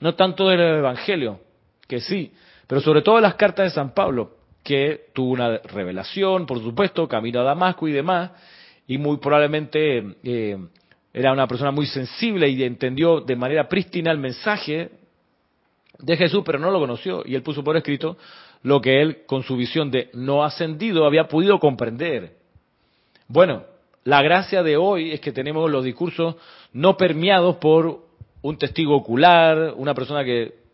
[0.00, 1.40] no tanto del Evangelio,
[1.88, 2.32] que sí,
[2.66, 4.32] pero sobre todo de las cartas de San Pablo,
[4.66, 8.32] que tuvo una revelación, por supuesto, camino a Damasco y demás,
[8.88, 10.58] y muy probablemente eh,
[11.14, 14.90] era una persona muy sensible y entendió de manera prístina el mensaje
[16.00, 17.22] de Jesús, pero no lo conoció.
[17.24, 18.18] Y él puso por escrito
[18.64, 22.32] lo que él, con su visión de no ascendido, había podido comprender.
[23.28, 23.62] Bueno,
[24.02, 26.34] la gracia de hoy es que tenemos los discursos
[26.72, 28.00] no permeados por
[28.42, 30.65] un testigo ocular, una persona que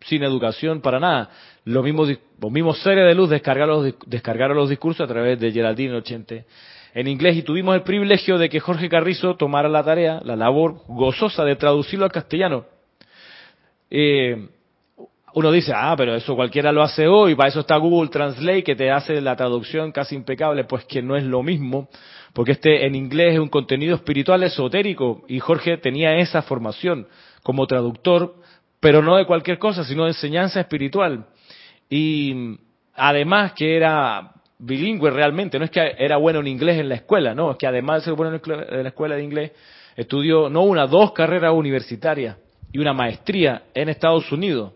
[0.00, 1.30] sin educación para nada.
[1.64, 2.08] Los mismos,
[2.40, 6.34] los seres de luz descargaron los, los discursos a través de Geraldine 80
[6.94, 10.80] en inglés y tuvimos el privilegio de que Jorge Carrizo tomara la tarea, la labor
[10.88, 12.64] gozosa de traducirlo al castellano.
[13.90, 14.48] Eh,
[15.34, 18.74] uno dice, ah, pero eso cualquiera lo hace hoy, para eso está Google Translate que
[18.74, 21.88] te hace la traducción casi impecable, pues que no es lo mismo,
[22.32, 27.06] porque este en inglés es un contenido espiritual esotérico y Jorge tenía esa formación
[27.42, 28.34] como traductor,
[28.80, 31.26] pero no de cualquier cosa, sino de enseñanza espiritual.
[31.88, 32.58] Y
[32.94, 37.34] además que era bilingüe realmente, no es que era bueno en inglés en la escuela,
[37.34, 39.52] no, es que además de ser bueno en la escuela de inglés,
[39.96, 42.36] estudió no una, dos carreras universitarias
[42.72, 44.72] y una maestría en Estados Unidos.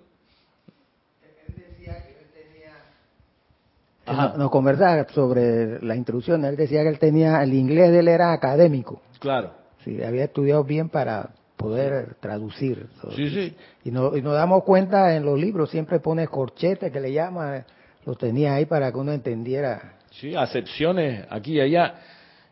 [4.37, 8.33] Nos conversaba sobre la introducción, él decía que él tenía, el inglés de él era
[8.33, 9.01] académico.
[9.21, 9.55] Claro.
[9.85, 11.31] Sí, había estudiado bien para
[11.63, 12.89] poder traducir.
[13.15, 13.57] Sí, sí.
[13.85, 17.65] Y, no, y nos damos cuenta en los libros, siempre pone corchete que le llama,
[18.05, 19.99] lo tenía ahí para que uno entendiera.
[20.11, 21.95] Sí, acepciones aquí y allá,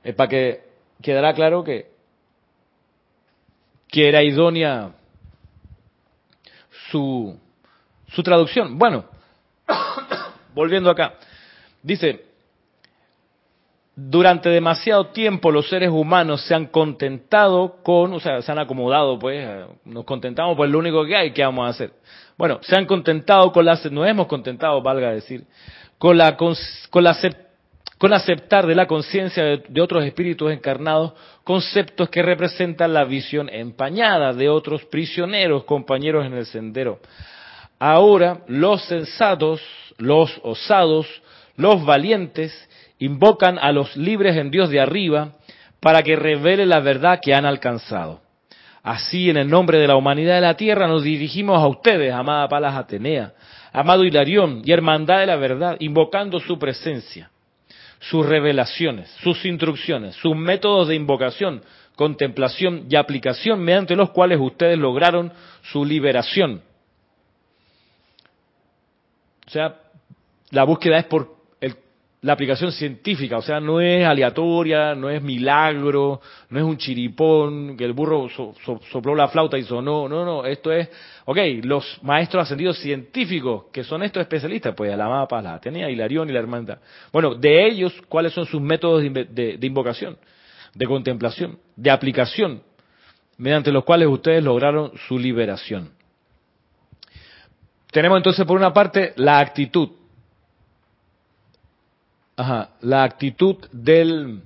[0.03, 0.61] es para que
[1.03, 1.91] quedara claro que,
[3.89, 4.93] que era idónea
[6.91, 7.37] su,
[8.09, 8.79] su traducción.
[8.79, 9.05] Bueno,
[10.55, 11.15] volviendo acá,
[11.83, 12.30] dice,
[14.09, 19.19] durante demasiado tiempo los seres humanos se han contentado con, o sea, se han acomodado,
[19.19, 19.47] pues,
[19.85, 21.93] nos contentamos, pues lo único que hay, ¿qué vamos a hacer?
[22.39, 25.45] Bueno, se han contentado con la, nos hemos contentado, valga decir,
[25.99, 26.55] con la, con,
[27.05, 27.15] la,
[27.99, 31.13] con aceptar de la conciencia de, otros espíritus encarnados
[31.45, 37.01] conceptos que representan la visión empañada de otros prisioneros, compañeros en el sendero.
[37.79, 39.61] Ahora los sensatos,
[39.99, 41.07] los osados,
[41.57, 42.70] los valientes
[43.01, 45.33] invocan a los libres en Dios de arriba
[45.81, 48.21] para que revele la verdad que han alcanzado.
[48.83, 52.49] Así, en el nombre de la humanidad de la tierra, nos dirigimos a ustedes, amada
[52.49, 53.33] Palas Atenea,
[53.73, 57.31] amado Hilarión y Hermandad de la Verdad, invocando su presencia,
[57.99, 61.63] sus revelaciones, sus instrucciones, sus métodos de invocación,
[61.97, 65.33] contemplación y aplicación mediante los cuales ustedes lograron
[65.63, 66.63] su liberación.
[69.47, 69.77] O sea,
[70.51, 71.40] la búsqueda es por
[72.23, 77.79] la aplicación científica, o sea, no es aleatoria, no es milagro, no es un chiripón,
[77.79, 78.29] que el burro
[78.91, 80.91] sopló la flauta y sonó, no, no, esto es,
[81.25, 86.29] ok, los maestros ascendidos científicos, que son estos especialistas, pues la mapa, la Atenea, Hilarión
[86.29, 86.79] y la hermandad.
[87.11, 90.19] Bueno, de ellos, ¿cuáles son sus métodos de invocación,
[90.75, 92.63] de contemplación, de aplicación,
[93.39, 95.91] mediante los cuales ustedes lograron su liberación?
[97.91, 99.89] Tenemos entonces por una parte la actitud,
[102.41, 104.41] Ajá, la actitud del,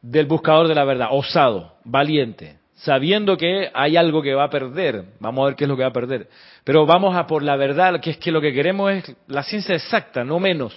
[0.00, 5.04] del buscador de la verdad, osado, valiente, sabiendo que hay algo que va a perder.
[5.20, 6.30] Vamos a ver qué es lo que va a perder.
[6.64, 9.74] Pero vamos a por la verdad, que es que lo que queremos es la ciencia
[9.74, 10.74] exacta, no menos.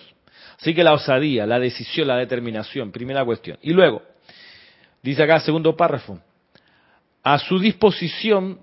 [0.59, 3.57] Así que la osadía, la decisión, la determinación, primera cuestión.
[3.61, 4.01] Y luego,
[5.01, 6.19] dice acá, segundo párrafo,
[7.23, 8.59] a su disposición,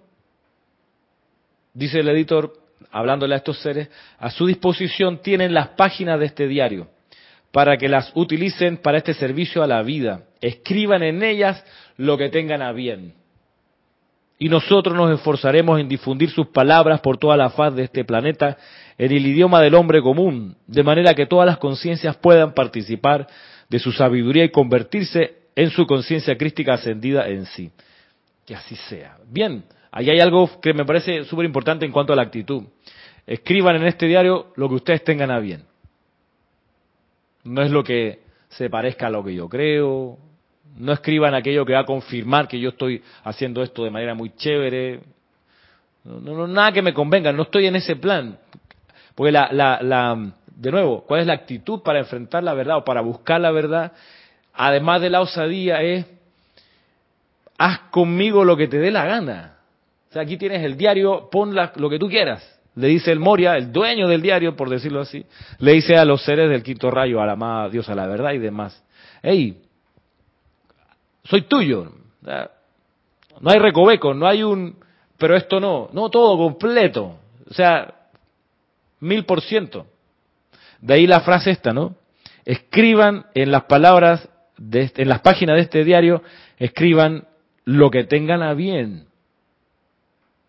[1.72, 2.52] dice el editor,
[2.90, 6.88] hablándole a estos seres, a su disposición tienen las páginas de este diario
[7.52, 10.24] para que las utilicen para este servicio a la vida.
[10.40, 11.64] Escriban en ellas
[11.96, 13.14] lo que tengan a bien.
[14.38, 18.56] Y nosotros nos esforzaremos en difundir sus palabras por toda la faz de este planeta
[18.96, 23.26] en el idioma del hombre común, de manera que todas las conciencias puedan participar
[23.68, 27.72] de su sabiduría y convertirse en su conciencia crística ascendida en sí.
[28.46, 29.16] Que así sea.
[29.28, 32.62] Bien, ahí hay algo que me parece súper importante en cuanto a la actitud.
[33.26, 35.67] Escriban en este diario lo que ustedes tengan a bien.
[37.48, 38.20] No es lo que
[38.50, 40.18] se parezca a lo que yo creo.
[40.76, 44.34] No escriban aquello que va a confirmar que yo estoy haciendo esto de manera muy
[44.36, 45.00] chévere.
[46.04, 48.38] No, no, nada que me convenga, no estoy en ese plan.
[49.14, 52.84] Porque la, la, la, de nuevo, ¿cuál es la actitud para enfrentar la verdad o
[52.84, 53.92] para buscar la verdad?
[54.52, 56.06] Además de la osadía es,
[57.56, 59.56] haz conmigo lo que te dé la gana.
[60.10, 62.57] O sea, aquí tienes el diario, pon lo que tú quieras.
[62.78, 65.26] Le dice el Moria, el dueño del diario, por decirlo así,
[65.58, 68.32] le dice a los seres del quinto rayo, a la amada Dios, a la verdad
[68.34, 68.84] y demás.
[69.20, 69.60] Hey,
[71.24, 71.92] soy tuyo.
[73.40, 74.76] No hay recoveco, no hay un,
[75.16, 77.18] pero esto no, no todo completo.
[77.50, 77.94] O sea,
[79.00, 79.86] mil por ciento.
[80.80, 81.96] De ahí la frase esta, ¿no?
[82.44, 86.22] Escriban en las palabras, de este, en las páginas de este diario,
[86.58, 87.26] escriban
[87.64, 89.08] lo que tengan a bien.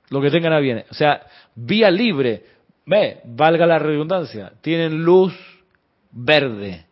[0.09, 0.86] Lo que tengan a bien.
[0.89, 1.23] O sea,
[1.66, 2.43] vía libre.
[2.86, 4.53] Ve, valga la redundancia.
[4.62, 5.34] Tienen luz
[6.12, 6.86] verde.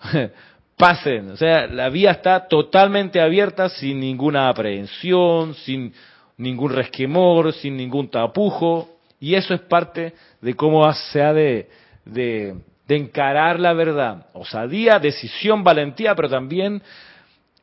[0.76, 1.32] Pasen.
[1.32, 5.92] O sea, la vía está totalmente abierta sin ninguna aprehensión, sin
[6.36, 8.88] ningún resquemor, sin ningún tapujo.
[9.20, 11.68] Y eso es parte de cómo se ha de,
[12.04, 12.54] de,
[12.88, 14.26] encarar la verdad.
[14.32, 16.80] Osadía, decisión, valentía, pero también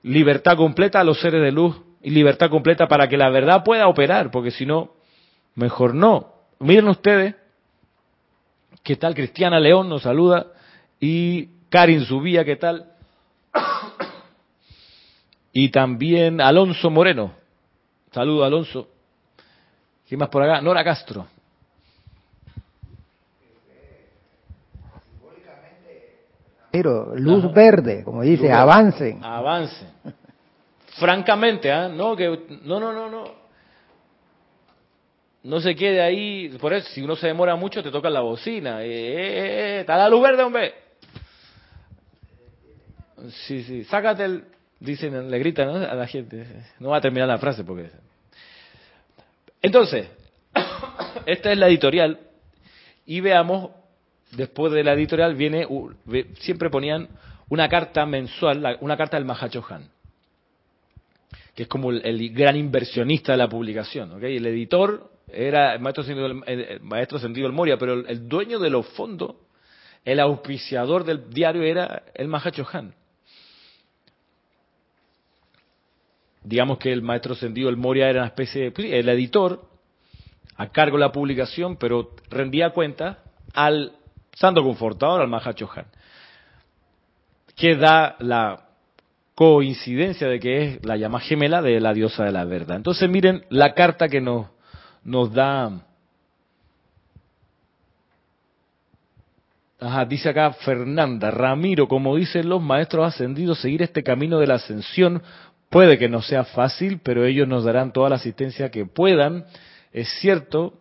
[0.04, 3.88] libertad completa a los seres de luz y libertad completa para que la verdad pueda
[3.88, 4.92] operar, porque si no,
[5.56, 6.34] mejor no.
[6.60, 7.36] Miren ustedes,
[8.84, 9.16] ¿qué tal?
[9.16, 10.48] Cristiana León nos saluda
[11.00, 12.92] y Karin Subía, ¿qué tal?
[15.52, 17.32] Y también Alonso Moreno.
[18.12, 18.90] Saludo, Alonso.
[20.08, 20.62] ¿Quién más por acá?
[20.62, 21.28] Nora Castro.
[26.72, 29.24] Pero luz verde, como dice, avancen.
[29.24, 29.88] Avancen.
[31.00, 31.88] Francamente, ¿ah?
[31.88, 32.28] No, que,
[32.64, 33.45] no, no, no, no.
[35.46, 36.50] No se quede ahí.
[36.60, 38.84] Por eso, si uno se demora mucho, te toca la bocina.
[38.84, 40.74] Eh, eh, eh, está la luz verde, hombre.
[43.46, 43.84] Sí, sí.
[43.84, 44.44] Sácate el.
[44.80, 46.48] Dicen, le gritan a la gente.
[46.80, 47.92] No va a terminar la frase porque.
[49.62, 50.08] Entonces,
[51.28, 52.20] esta es la editorial.
[53.06, 53.70] Y veamos
[54.32, 55.68] después de la editorial viene,
[56.40, 57.08] siempre ponían
[57.50, 59.90] una carta mensual, una carta del Mahachohan,
[61.54, 64.12] que es como el, gran inversionista de la publicación.
[64.14, 64.38] ¿okay?
[64.38, 68.70] El editor era el maestro sentido, el, maestro sentido del Moria, pero el, dueño de
[68.70, 69.36] los fondos,
[70.06, 72.94] el auspiciador del diario era el Mahachohan.
[76.44, 79.68] Digamos que el maestro sentido del Moria era una especie de, el editor,
[80.56, 83.20] a cargo de la publicación, pero rendía cuenta
[83.54, 83.94] al
[84.34, 85.88] santo confortador al Mahachohan,
[87.56, 88.62] que da la
[89.34, 92.78] coincidencia de que es la llama gemela de la diosa de la verdad.
[92.78, 94.48] Entonces miren la carta que nos,
[95.06, 95.72] nos da,
[99.80, 104.56] Ajá, dice acá Fernanda, Ramiro, como dicen los maestros ascendidos, seguir este camino de la
[104.56, 105.22] ascensión
[105.70, 109.46] puede que no sea fácil, pero ellos nos darán toda la asistencia que puedan.
[109.92, 110.74] Es cierto,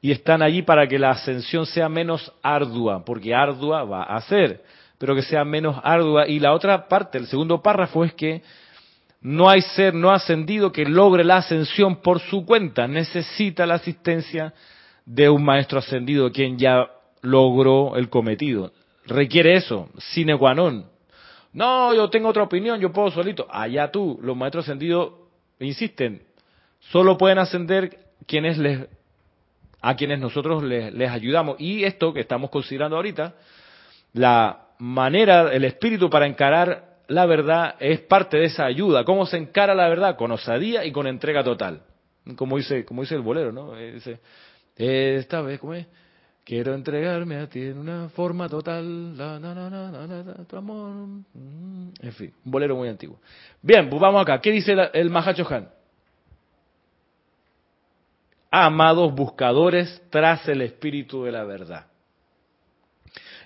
[0.00, 4.62] y están allí para que la ascensión sea menos ardua, porque ardua va a ser,
[4.98, 6.28] pero que sea menos ardua.
[6.28, 8.42] Y la otra parte, el segundo párrafo es que
[9.20, 14.54] no hay ser no ascendido que logre la ascensión por su cuenta, necesita la asistencia
[15.04, 16.88] de un maestro ascendido quien ya
[17.22, 18.72] logró el cometido.
[19.06, 20.86] Requiere eso, sine qua non.
[21.52, 23.46] No, yo tengo otra opinión, yo puedo solito.
[23.50, 25.12] Allá tú, los maestros ascendidos
[25.58, 26.22] insisten,
[26.78, 28.86] solo pueden ascender quienes les
[29.80, 31.56] a quienes nosotros les, ayudamos.
[31.60, 33.34] Y esto que estamos considerando ahorita,
[34.12, 39.04] la manera, el espíritu para encarar la verdad es parte de esa ayuda.
[39.04, 40.16] ¿Cómo se encara la verdad?
[40.16, 41.82] Con osadía y con entrega total.
[42.36, 43.76] Como dice, como dice el bolero, ¿no?
[43.76, 44.20] Eh, dice,
[44.76, 45.86] esta vez, ¿cómo es?
[46.44, 49.14] Quiero entregarme a ti en una forma total,
[52.00, 53.20] en fin, un bolero muy antiguo.
[53.60, 54.40] Bien, pues vamos acá.
[54.40, 55.68] ¿Qué dice el, el Mahacho Han?
[58.50, 61.86] amados buscadores tras el espíritu de la verdad.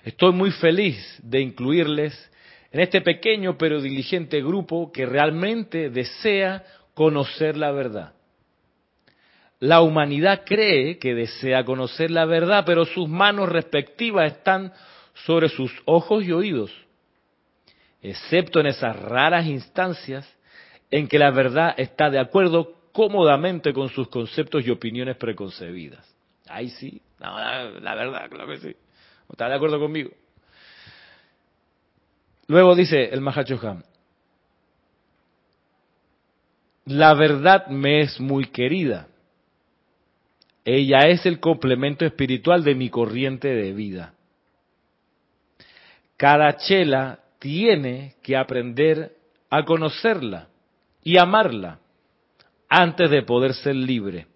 [0.03, 2.31] Estoy muy feliz de incluirles
[2.73, 6.63] en este pequeño pero diligente grupo que realmente desea
[6.95, 8.13] conocer la verdad.
[9.59, 14.73] La humanidad cree que desea conocer la verdad, pero sus manos respectivas están
[15.13, 16.71] sobre sus ojos y oídos,
[18.01, 20.27] excepto en esas raras instancias
[20.89, 26.05] en que la verdad está de acuerdo cómodamente con sus conceptos y opiniones preconcebidas.
[26.49, 28.75] Ahí sí, la, verdad, claro que sí.
[29.29, 30.09] ¿Está de acuerdo conmigo?
[32.47, 33.83] Luego dice el Mahachohan,
[36.85, 39.07] la verdad me es muy querida.
[40.65, 44.13] Ella es el complemento espiritual de mi corriente de vida.
[46.17, 49.15] Cada chela tiene que aprender
[49.49, 50.47] a conocerla
[51.03, 51.79] y amarla
[52.69, 54.27] antes de poder ser libre.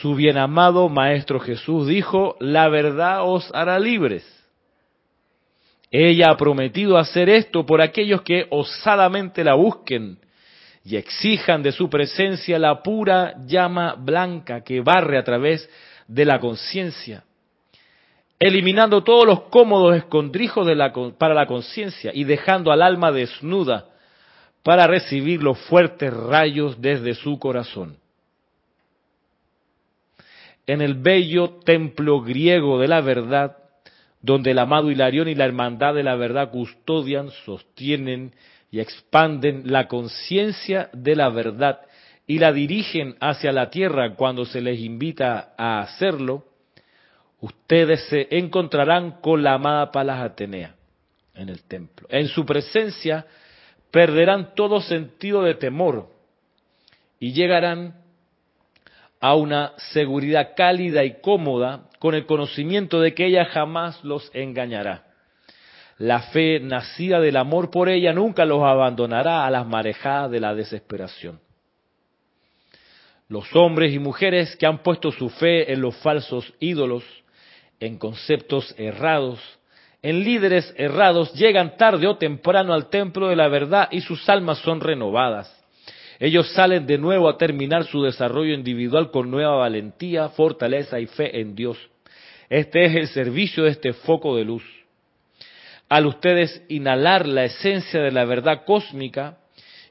[0.00, 4.24] Su bien amado Maestro Jesús dijo, la verdad os hará libres.
[5.96, 10.18] Ella ha prometido hacer esto por aquellos que osadamente la busquen
[10.84, 15.70] y exijan de su presencia la pura llama blanca que barre a través
[16.08, 17.22] de la conciencia,
[18.40, 20.66] eliminando todos los cómodos escondrijos
[21.16, 23.86] para la conciencia y dejando al alma desnuda
[24.64, 27.98] para recibir los fuertes rayos desde su corazón.
[30.66, 33.58] En el bello templo griego de la verdad,
[34.24, 38.32] donde el amado Hilarión y la hermandad de la verdad custodian, sostienen
[38.70, 41.82] y expanden la conciencia de la verdad
[42.26, 46.46] y la dirigen hacia la tierra cuando se les invita a hacerlo,
[47.40, 50.74] ustedes se encontrarán con la amada Palas Atenea
[51.34, 52.06] en el templo.
[52.08, 53.26] En su presencia
[53.90, 56.08] perderán todo sentido de temor
[57.20, 57.96] y llegarán
[59.24, 65.06] a una seguridad cálida y cómoda con el conocimiento de que ella jamás los engañará.
[65.96, 70.54] La fe nacida del amor por ella nunca los abandonará a las marejadas de la
[70.54, 71.40] desesperación.
[73.26, 77.02] Los hombres y mujeres que han puesto su fe en los falsos ídolos,
[77.80, 79.40] en conceptos errados,
[80.02, 84.58] en líderes errados, llegan tarde o temprano al templo de la verdad y sus almas
[84.58, 85.63] son renovadas.
[86.20, 91.40] Ellos salen de nuevo a terminar su desarrollo individual con nueva valentía, fortaleza y fe
[91.40, 91.78] en Dios.
[92.48, 94.62] Este es el servicio de este foco de luz
[95.88, 99.38] al ustedes inhalar la esencia de la verdad cósmica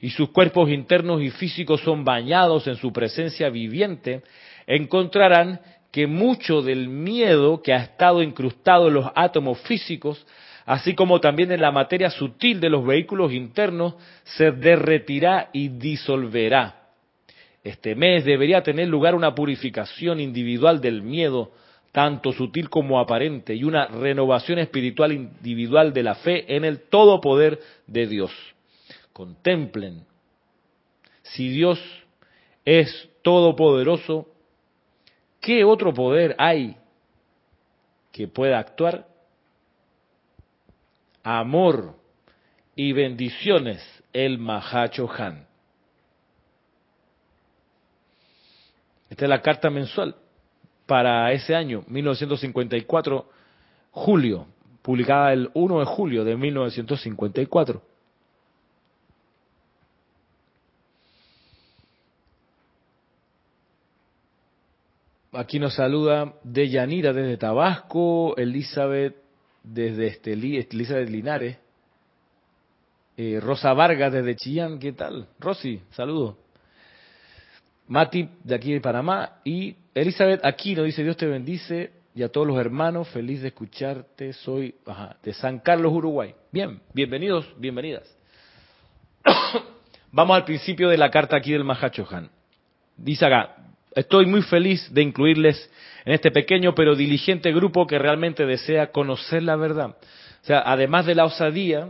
[0.01, 4.21] y sus cuerpos internos y físicos son bañados en su presencia viviente,
[4.67, 5.61] encontrarán
[5.91, 10.26] que mucho del miedo que ha estado incrustado en los átomos físicos,
[10.66, 16.84] así como también en la materia sutil de los vehículos internos, se derretirá y disolverá.
[17.64, 21.51] Este mes debería tener lugar una purificación individual del miedo,
[21.91, 27.22] tanto sutil como aparente, y una renovación espiritual individual de la fe en el todo
[27.22, 28.32] poder de Dios.
[29.14, 30.05] Contemplen,
[31.22, 31.80] si Dios
[32.66, 34.28] es todopoderoso,
[35.39, 36.76] ¿qué otro poder hay
[38.11, 39.12] que pueda actuar?
[41.24, 41.95] Amor
[42.76, 45.47] y bendiciones, el Mahacho Han.
[49.09, 50.15] Esta es la carta mensual
[50.86, 53.30] para ese año, 1954,
[53.91, 54.47] julio,
[54.82, 57.82] publicada el 1 de julio de 1954.
[65.36, 69.22] Aquí nos saluda Deyanira desde Tabasco, Elizabeth
[69.64, 71.57] desde Estelí, Elizabeth Linares,
[73.16, 75.28] eh, Rosa Vargas desde Chillán, ¿qué tal?
[75.39, 76.38] Rosy, saludo.
[77.88, 82.47] Mati de aquí de Panamá y Elizabeth Aquino dice Dios te bendice y a todos
[82.47, 84.76] los hermanos, feliz de escucharte, soy
[85.24, 86.34] de San Carlos, Uruguay.
[86.51, 88.03] Bien, bienvenidos, bienvenidas.
[90.11, 92.30] Vamos al principio de la carta aquí del Mahachohan.
[92.95, 93.62] Dice acá,
[93.96, 95.70] estoy muy feliz de incluirles
[96.06, 99.96] en este pequeño pero diligente grupo que realmente desea conocer la verdad.
[100.44, 101.89] O sea, además de la osadía,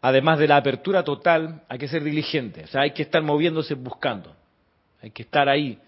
[0.00, 2.64] además de la apertura total, hay que ser diligente.
[2.64, 4.34] O sea, hay que estar moviéndose buscando.
[5.00, 5.78] Hay que estar ahí.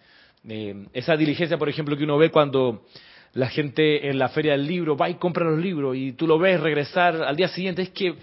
[0.48, 2.84] Eh, esa diligencia, por ejemplo, que uno ve cuando
[3.32, 6.38] la gente en la feria del libro va y compra los libros y tú lo
[6.38, 8.14] ves regresar al día siguiente, es que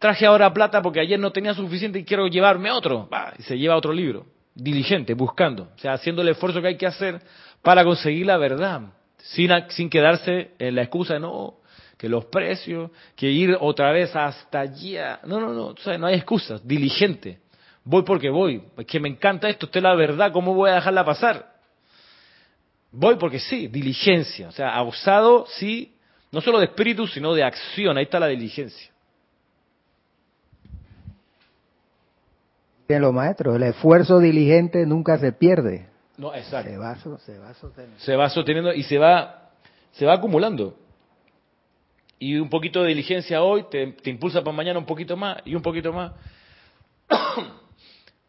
[0.00, 3.08] traje ahora plata porque ayer no tenía suficiente y quiero llevarme otro.
[3.38, 4.26] Y se lleva otro libro.
[4.60, 5.70] Diligente, buscando.
[5.74, 7.20] O sea, haciendo el esfuerzo que hay que hacer
[7.62, 8.82] para conseguir la verdad.
[9.18, 11.56] Sin, sin quedarse en la excusa de no,
[11.96, 15.20] que los precios, que ir otra vez hasta allá.
[15.24, 16.66] No, no, no, o sea, no hay excusas.
[16.66, 17.40] Diligente
[17.88, 21.06] voy porque voy, es que me encanta esto, usted la verdad, ¿cómo voy a dejarla
[21.06, 21.54] pasar?
[22.92, 25.94] Voy porque sí, diligencia, o sea, abusado, sí,
[26.30, 28.90] no solo de espíritu, sino de acción, ahí está la diligencia.
[32.88, 35.86] Bien, los maestros, el esfuerzo diligente nunca se pierde.
[36.16, 36.70] No, exacto.
[36.70, 38.00] Se va, se va sosteniendo.
[38.00, 39.50] Se va sosteniendo y se va,
[39.92, 40.74] se va acumulando.
[42.18, 45.54] Y un poquito de diligencia hoy te, te impulsa para mañana un poquito más y
[45.54, 46.12] un poquito más.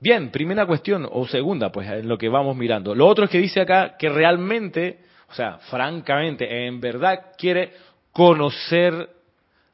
[0.02, 2.94] Bien, primera cuestión, o segunda, pues en lo que vamos mirando.
[2.94, 5.00] Lo otro es que dice acá que realmente,
[5.30, 7.72] o sea, francamente, en verdad quiere
[8.12, 9.10] conocer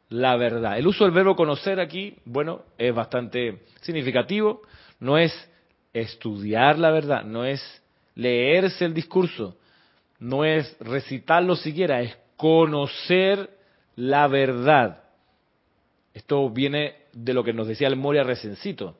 [0.10, 0.78] la verdad.
[0.78, 4.62] El uso del verbo conocer aquí, bueno, es bastante significativo.
[5.00, 5.34] No es
[5.94, 7.62] estudiar la verdad, no es
[8.16, 9.58] leerse el discurso,
[10.20, 13.50] no es recitarlo siquiera, es conocer
[13.96, 15.04] la verdad.
[16.14, 18.98] Esto viene de lo que nos decía el Moria Resencito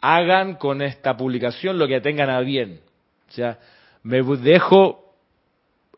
[0.00, 2.80] hagan con esta publicación lo que tengan a bien.
[3.28, 3.58] O sea,
[4.02, 5.14] me dejo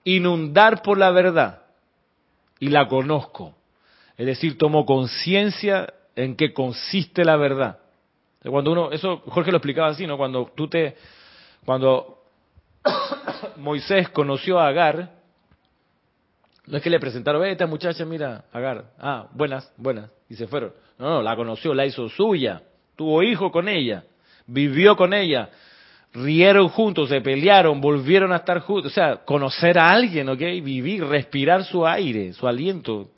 [0.04, 1.62] inundar por la verdad
[2.58, 3.54] y la conozco.
[4.20, 7.78] Es decir, tomo conciencia en qué consiste la verdad.
[8.42, 10.18] Cuando uno, eso Jorge lo explicaba así, ¿no?
[10.18, 10.94] Cuando tú te,
[11.64, 12.18] cuando
[13.56, 15.12] Moisés conoció a Agar,
[16.66, 20.74] no es que le presentaron, esta muchacha, mira, Agar, ah, buenas, buenas, y se fueron.
[20.98, 22.60] No, no, la conoció, la hizo suya,
[22.96, 24.04] tuvo hijo con ella,
[24.46, 25.48] vivió con ella,
[26.12, 30.40] rieron juntos, se pelearon, volvieron a estar juntos, o sea, conocer a alguien, ¿ok?
[30.62, 33.12] Vivir, respirar su aire, su aliento,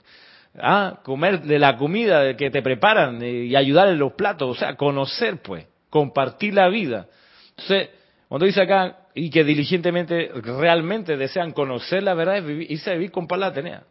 [0.58, 4.76] ah, comer de la comida que te preparan y ayudar en los platos, o sea,
[4.76, 7.06] conocer, pues, compartir la vida.
[7.50, 7.90] Entonces,
[8.28, 12.94] cuando dice acá, y que diligentemente, realmente desean conocer la verdad, es vivir, irse a
[12.94, 13.82] vivir con Pablo Atenea,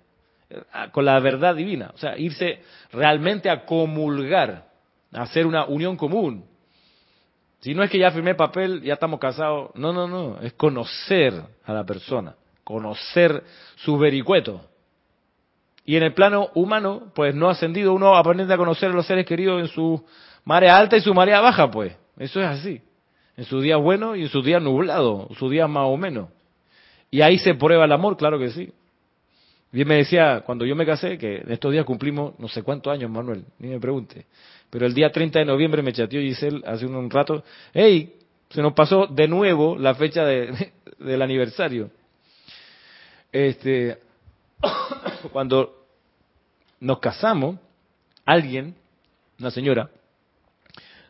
[0.91, 2.59] con la verdad divina, o sea, irse
[2.91, 4.65] realmente a comulgar,
[5.13, 6.45] a hacer una unión común,
[7.61, 9.69] si no es que ya firmé papel, ya estamos casados.
[9.75, 10.39] No, no, no.
[10.41, 11.33] Es conocer
[11.63, 12.35] a la persona.
[12.63, 13.43] Conocer
[13.75, 14.70] su vericueto.
[15.91, 17.93] Y en el plano humano, pues no ha ascendido.
[17.93, 20.01] Uno aprende a conocer a los seres queridos en su
[20.45, 21.93] marea alta y su marea baja, pues.
[22.17, 22.81] Eso es así.
[23.35, 25.27] En su día bueno y en su día nublado.
[25.37, 26.29] Su día más o menos.
[27.09, 28.71] Y ahí se prueba el amor, claro que sí.
[29.73, 32.93] Bien me decía, cuando yo me casé, que en estos días cumplimos no sé cuántos
[32.93, 34.27] años, Manuel, ni me pregunte.
[34.69, 38.15] Pero el día 30 de noviembre me chateó Giselle hace un, rato, hey,
[38.49, 41.89] se nos pasó de nuevo la fecha de, del aniversario.
[43.29, 43.97] Este,
[45.33, 45.80] cuando
[46.81, 47.57] nos casamos,
[48.25, 48.75] alguien,
[49.39, 49.89] una señora,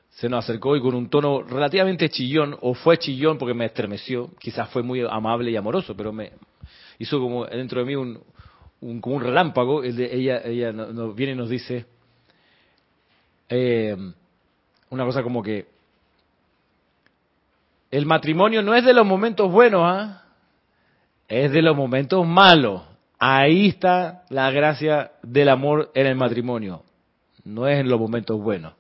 [0.10, 4.30] se nos acercó y con un tono relativamente chillón, o fue chillón porque me estremeció,
[4.38, 6.34] quizás fue muy amable y amoroso, pero me
[7.00, 8.22] hizo como dentro de mí un,
[8.82, 9.84] un como un relámpago.
[9.84, 11.86] ella ella nos viene y nos dice,
[13.50, 13.96] eh,
[14.90, 15.68] una cosa como que
[17.90, 20.26] el matrimonio no es de los momentos buenos, ¿ah?
[21.30, 22.91] es de los momentos malos.
[23.24, 26.82] Ahí está la gracia del amor en el matrimonio,
[27.44, 28.74] no es en los momentos buenos.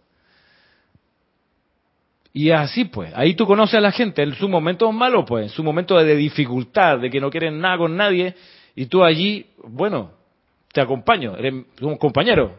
[2.34, 5.50] Y así pues, ahí tú conoces a la gente en su momento malo, pues, en
[5.50, 8.34] su momento de dificultad, de que no quieren nada con nadie,
[8.74, 10.10] y tú allí, bueno,
[10.74, 12.56] te acompaño, eres un compañero,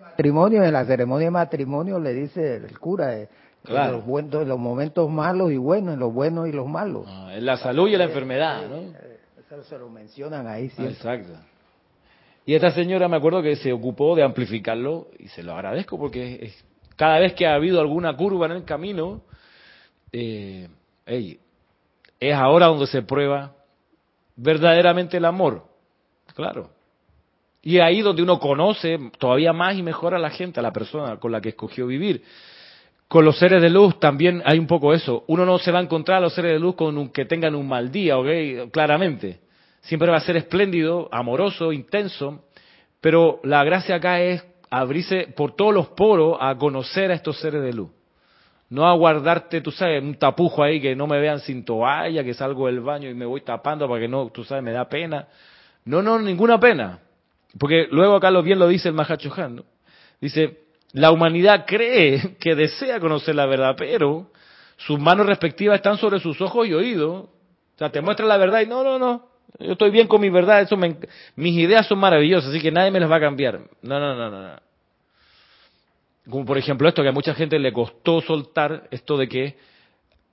[0.00, 3.28] matrimonio, en la ceremonia de matrimonio le dice el cura, eh,
[3.64, 7.04] los, buenos, los momentos malos y buenos, en los buenos y los malos.
[7.06, 9.17] Ah, en la salud y en la enfermedad, ¿no?
[9.48, 10.84] Se lo mencionan ahí sí.
[10.84, 11.32] exacto.
[12.44, 16.52] Y esta señora me acuerdo que se ocupó de amplificarlo y se lo agradezco porque
[16.96, 19.22] cada vez que ha habido alguna curva en el camino,
[20.12, 20.68] eh,
[21.06, 23.54] es ahora donde se prueba
[24.36, 25.64] verdaderamente el amor.
[26.34, 26.70] Claro.
[27.62, 31.16] Y ahí donde uno conoce todavía más y mejor a la gente, a la persona
[31.18, 32.22] con la que escogió vivir.
[33.08, 35.24] Con los seres de luz también hay un poco eso.
[35.28, 37.66] Uno no se va a encontrar a los seres de luz con que tengan un
[37.66, 38.70] mal día, ¿ok?
[38.70, 39.40] Claramente.
[39.80, 42.44] Siempre va a ser espléndido, amoroso, intenso.
[43.00, 47.62] Pero la gracia acá es abrirse por todos los poros a conocer a estos seres
[47.62, 47.90] de luz.
[48.68, 52.34] No a guardarte, tú sabes, un tapujo ahí que no me vean sin toalla, que
[52.34, 55.26] salgo del baño y me voy tapando para que no, tú sabes, me da pena.
[55.86, 56.98] No, no, ninguna pena.
[57.58, 59.64] Porque luego acá lo bien lo dice el Mahacho Han,
[60.20, 64.30] Dice, la humanidad cree que desea conocer la verdad, pero
[64.76, 67.24] sus manos respectivas están sobre sus ojos y oídos.
[67.24, 69.28] O sea, te muestra la verdad y no, no, no.
[69.58, 73.00] Yo estoy bien con mi verdad, eso mis ideas son maravillosas, así que nadie me
[73.00, 73.60] las va a cambiar.
[73.82, 74.60] No, no, no, no.
[76.28, 79.56] Como por ejemplo esto que a mucha gente le costó soltar, esto de que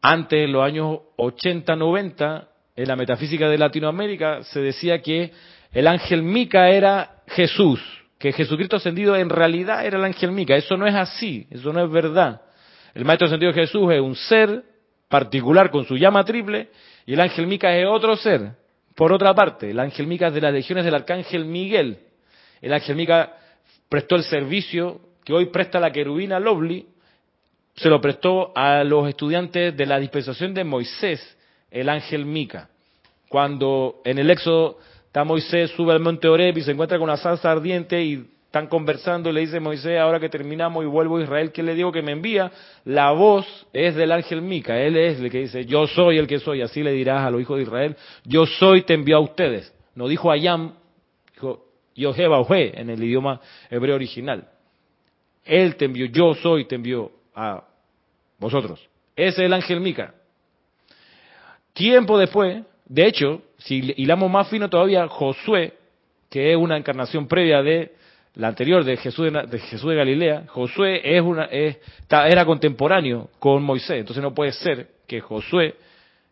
[0.01, 5.31] antes, en los años 80, 90, en la metafísica de Latinoamérica se decía que
[5.71, 7.81] el ángel Mica era Jesús,
[8.25, 10.55] que Jesucristo ascendido en realidad era el ángel Mica.
[10.55, 12.41] Eso no es así, eso no es verdad.
[12.95, 14.63] El maestro ascendido Jesús es un ser
[15.07, 16.69] particular con su llama triple
[17.05, 18.53] y el ángel Mica es otro ser.
[18.95, 21.99] Por otra parte, el ángel Mica es de las legiones del arcángel Miguel.
[22.63, 23.31] El ángel Mica
[23.89, 26.87] prestó el servicio que hoy presta la querubina Lovely,
[27.75, 31.37] se lo prestó a los estudiantes de la dispensación de Moisés,
[31.69, 32.69] el ángel Mica.
[33.29, 34.79] Cuando en el Éxodo
[35.15, 38.67] Está Moisés, sube al monte Oreb y se encuentra con una salsa ardiente y están
[38.67, 41.89] conversando y le dice Moisés, ahora que terminamos y vuelvo a Israel, ¿qué le digo
[41.89, 42.51] que me envía?
[42.83, 46.39] La voz es del ángel Mica, él es el que dice, yo soy el que
[46.39, 47.95] soy, así le dirás a los hijos de Israel,
[48.25, 49.73] yo soy, te envió a ustedes.
[49.95, 50.73] No dijo Ayam,
[51.33, 51.65] dijo
[51.97, 53.39] Oje en el idioma
[53.69, 54.49] hebreo original.
[55.45, 57.63] Él te envió, yo soy, te envió a
[58.37, 58.85] vosotros.
[59.15, 60.13] Ese es el ángel Mica.
[61.71, 65.73] Tiempo después, de hecho, si hilamos más fino todavía, Josué,
[66.29, 67.93] que es una encarnación previa de
[68.35, 74.33] la anterior de Jesús de, Galilea, Josué es una, era contemporáneo con Moisés, entonces no
[74.33, 75.75] puede ser que Josué,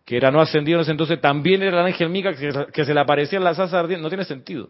[0.03, 2.99] que era no ascendido en ese entonces, también era el ángel Mica que, se le
[2.99, 4.69] aparecía en la salsa ardiente, no tiene sentido.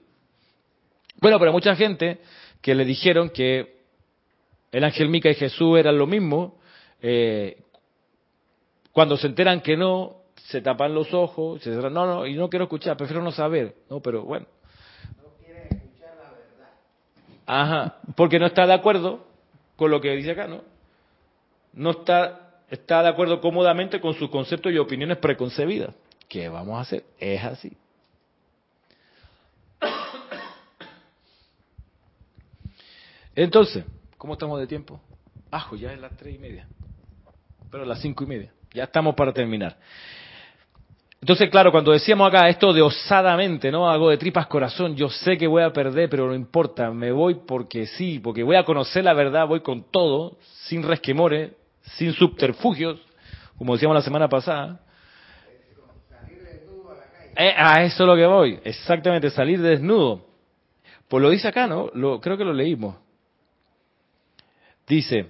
[1.19, 2.19] Bueno, pero mucha gente
[2.61, 3.81] que le dijeron que
[4.71, 6.59] El ángel Mica y Jesús eran lo mismo.
[7.01, 7.57] Eh,
[8.91, 12.65] cuando se enteran que no, se tapan los ojos, se no, no, y no quiero
[12.65, 13.75] escuchar, prefiero no saber.
[13.89, 14.45] No, pero bueno.
[15.17, 16.69] No quieren escuchar la verdad.
[17.45, 19.25] Ajá, porque no está de acuerdo
[19.75, 20.61] con lo que dice acá, ¿no?
[21.73, 25.95] No está, está de acuerdo cómodamente con sus conceptos y opiniones preconcebidas.
[26.27, 27.03] ¿Qué vamos a hacer?
[27.19, 27.77] Es así.
[33.35, 33.83] Entonces,
[34.17, 34.99] ¿cómo estamos de tiempo?
[35.49, 36.67] Ajo, ya es las tres y media.
[37.71, 38.53] Pero las cinco y media.
[38.73, 39.77] Ya estamos para terminar.
[41.23, 43.89] Entonces, claro, cuando decíamos acá esto de osadamente, ¿no?
[43.89, 47.35] Hago de tripas corazón, yo sé que voy a perder, pero no importa, me voy
[47.47, 51.53] porque sí, porque voy a conocer la verdad, voy con todo, sin resquemores,
[51.95, 52.99] sin subterfugios,
[53.57, 54.81] como decíamos la semana pasada.
[57.37, 60.25] Eh, a eso es lo que voy, exactamente, salir desnudo.
[61.07, 61.89] Pues lo dice acá, ¿no?
[61.93, 62.97] Lo, creo que lo leímos.
[64.85, 65.27] Dice,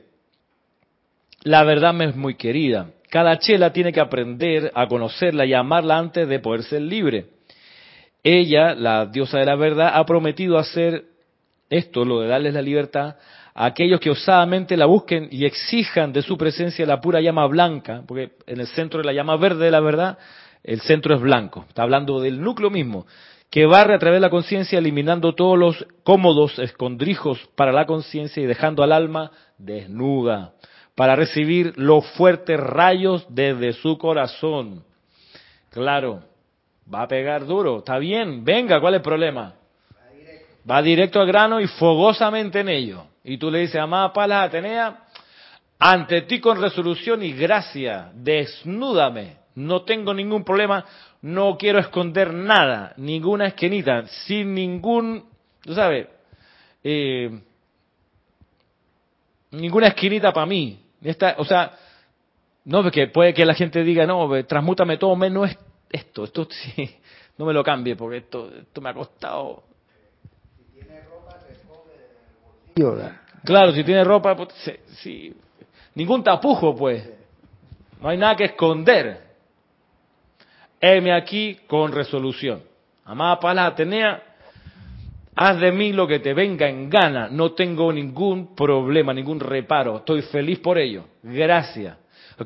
[1.43, 2.89] la verdad me es muy querida.
[3.13, 7.27] Cada chela tiene que aprender a conocerla y amarla antes de poder ser libre.
[8.23, 11.03] Ella, la diosa de la verdad, ha prometido hacer
[11.69, 13.17] esto, lo de darles la libertad,
[13.53, 18.01] a aquellos que osadamente la busquen y exijan de su presencia la pura llama blanca,
[18.07, 20.17] porque en el centro de la llama verde de la verdad,
[20.63, 21.65] el centro es blanco.
[21.69, 23.05] Está hablando del núcleo mismo,
[23.51, 28.41] que barre a través de la conciencia eliminando todos los cómodos escondrijos para la conciencia
[28.41, 30.53] y dejando al alma desnuda
[30.95, 34.83] para recibir los fuertes rayos desde su corazón.
[35.69, 36.23] Claro,
[36.91, 39.55] va a pegar duro, está bien, venga, ¿cuál es el problema?
[40.69, 43.05] Va directo al grano y fogosamente en ello.
[43.23, 45.03] Y tú le dices, amada Palas Atenea,
[45.79, 50.85] ante ti con resolución y gracia, desnúdame, no tengo ningún problema,
[51.21, 55.25] no quiero esconder nada, ninguna esquinita, sin ningún,
[55.61, 56.07] tú sabes,
[56.83, 57.39] eh,
[59.51, 61.77] ninguna esquinita para mí, esta, o sea,
[62.65, 65.49] no, porque puede que la gente diga, no, transmútame todo menos
[65.89, 66.95] esto, esto sí,
[67.37, 69.63] no me lo cambie, porque esto, esto me ha costado.
[70.57, 71.37] Si tiene ropa,
[73.43, 74.49] Claro, si tiene ropa, pues,
[75.01, 75.35] sí,
[75.95, 77.09] ningún tapujo, pues.
[78.01, 79.21] No hay nada que esconder.
[80.79, 82.61] Heme aquí con resolución.
[83.05, 84.32] Amada Pala Atenea,
[85.35, 89.97] Haz de mí lo que te venga en gana, no tengo ningún problema, ningún reparo,
[89.97, 91.97] estoy feliz por ello, gracias.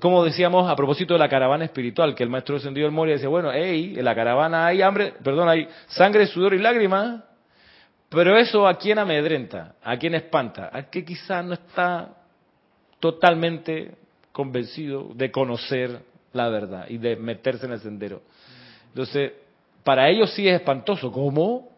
[0.02, 3.30] Como decíamos a propósito de la caravana espiritual, que el maestro descendido del Moria decía,
[3.30, 7.24] bueno, hey, en la caravana hay hambre, perdón, hay sangre, sudor y lágrimas,
[8.10, 12.16] pero eso a quién amedrenta, a quién espanta, a que quizás no está
[13.00, 13.96] totalmente
[14.32, 16.00] convencido de conocer
[16.34, 18.22] la verdad y de meterse en el sendero.
[18.90, 19.34] Entonces,
[19.84, 21.12] para ellos sí es espantoso.
[21.12, 21.77] ¿Cómo?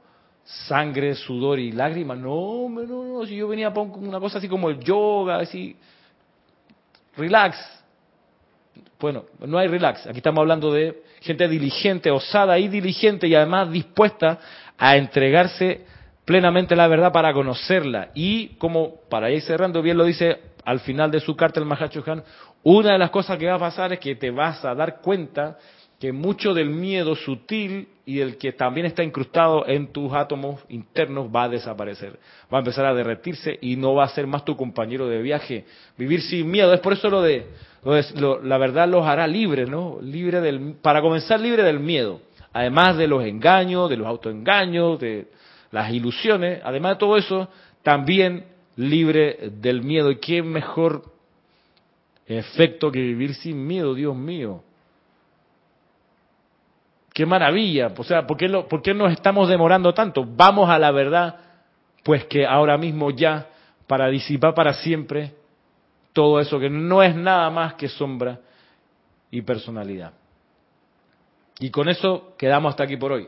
[0.68, 2.18] Sangre, sudor y lágrimas.
[2.18, 5.76] No, no, no, si yo venía con una cosa así como el yoga, así,
[7.16, 7.58] relax.
[9.00, 10.08] Bueno, no hay relax.
[10.08, 14.40] Aquí estamos hablando de gente diligente, osada y diligente y además dispuesta
[14.78, 15.86] a entregarse
[16.26, 18.10] plenamente la verdad para conocerla.
[18.16, 22.04] Y como para ir cerrando, bien lo dice al final de su carta el Mahacho
[22.08, 22.24] Han,
[22.64, 25.58] una de las cosas que va a pasar es que te vas a dar cuenta
[26.00, 31.28] que mucho del miedo sutil y el que también está incrustado en tus átomos internos
[31.28, 32.18] va a desaparecer,
[32.52, 35.66] va a empezar a derretirse y no va a ser más tu compañero de viaje.
[35.96, 37.46] Vivir sin miedo, es por eso lo de,
[38.42, 40.00] la verdad los hará libres, ¿no?
[40.02, 42.20] Libre del, para comenzar libre del miedo,
[42.52, 45.28] además de los engaños, de los autoengaños, de
[45.70, 47.48] las ilusiones, además de todo eso,
[47.84, 48.44] también
[48.76, 50.10] libre del miedo.
[50.10, 51.04] ¿Y qué mejor
[52.26, 54.64] efecto que vivir sin miedo, Dios mío?
[57.20, 57.92] Qué maravilla.
[57.98, 60.26] O sea, ¿por qué, lo, ¿por nos estamos demorando tanto?
[60.26, 61.36] Vamos a la verdad,
[62.02, 63.50] pues que ahora mismo ya,
[63.88, 65.34] para disipar para siempre
[66.14, 68.40] todo eso que no es nada más que sombra
[69.32, 70.14] y personalidad.
[71.60, 73.28] Y con eso quedamos hasta aquí por hoy.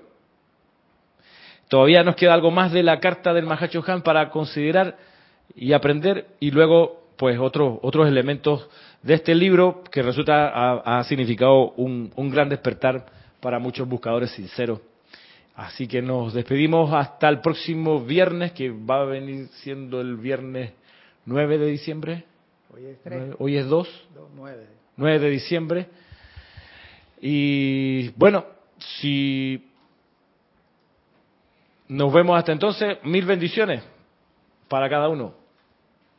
[1.67, 4.95] Todavía nos queda algo más de la carta del Mahacho Han para considerar
[5.53, 8.69] y aprender y luego pues otros otros elementos
[9.03, 14.79] de este libro que resulta ha, significado un, un gran despertar para muchos buscadores sinceros.
[15.55, 20.71] Así que nos despedimos hasta el próximo viernes, que va a venir siendo el viernes
[21.25, 22.23] 9 de diciembre.
[22.73, 23.35] Hoy es 3.
[23.37, 24.07] Hoy es 2.
[24.35, 24.67] 9.
[24.95, 25.87] 9 de diciembre.
[27.19, 28.45] Y bueno,
[28.77, 29.69] si
[31.89, 33.83] nos vemos hasta entonces, mil bendiciones
[34.69, 35.40] para cada uno.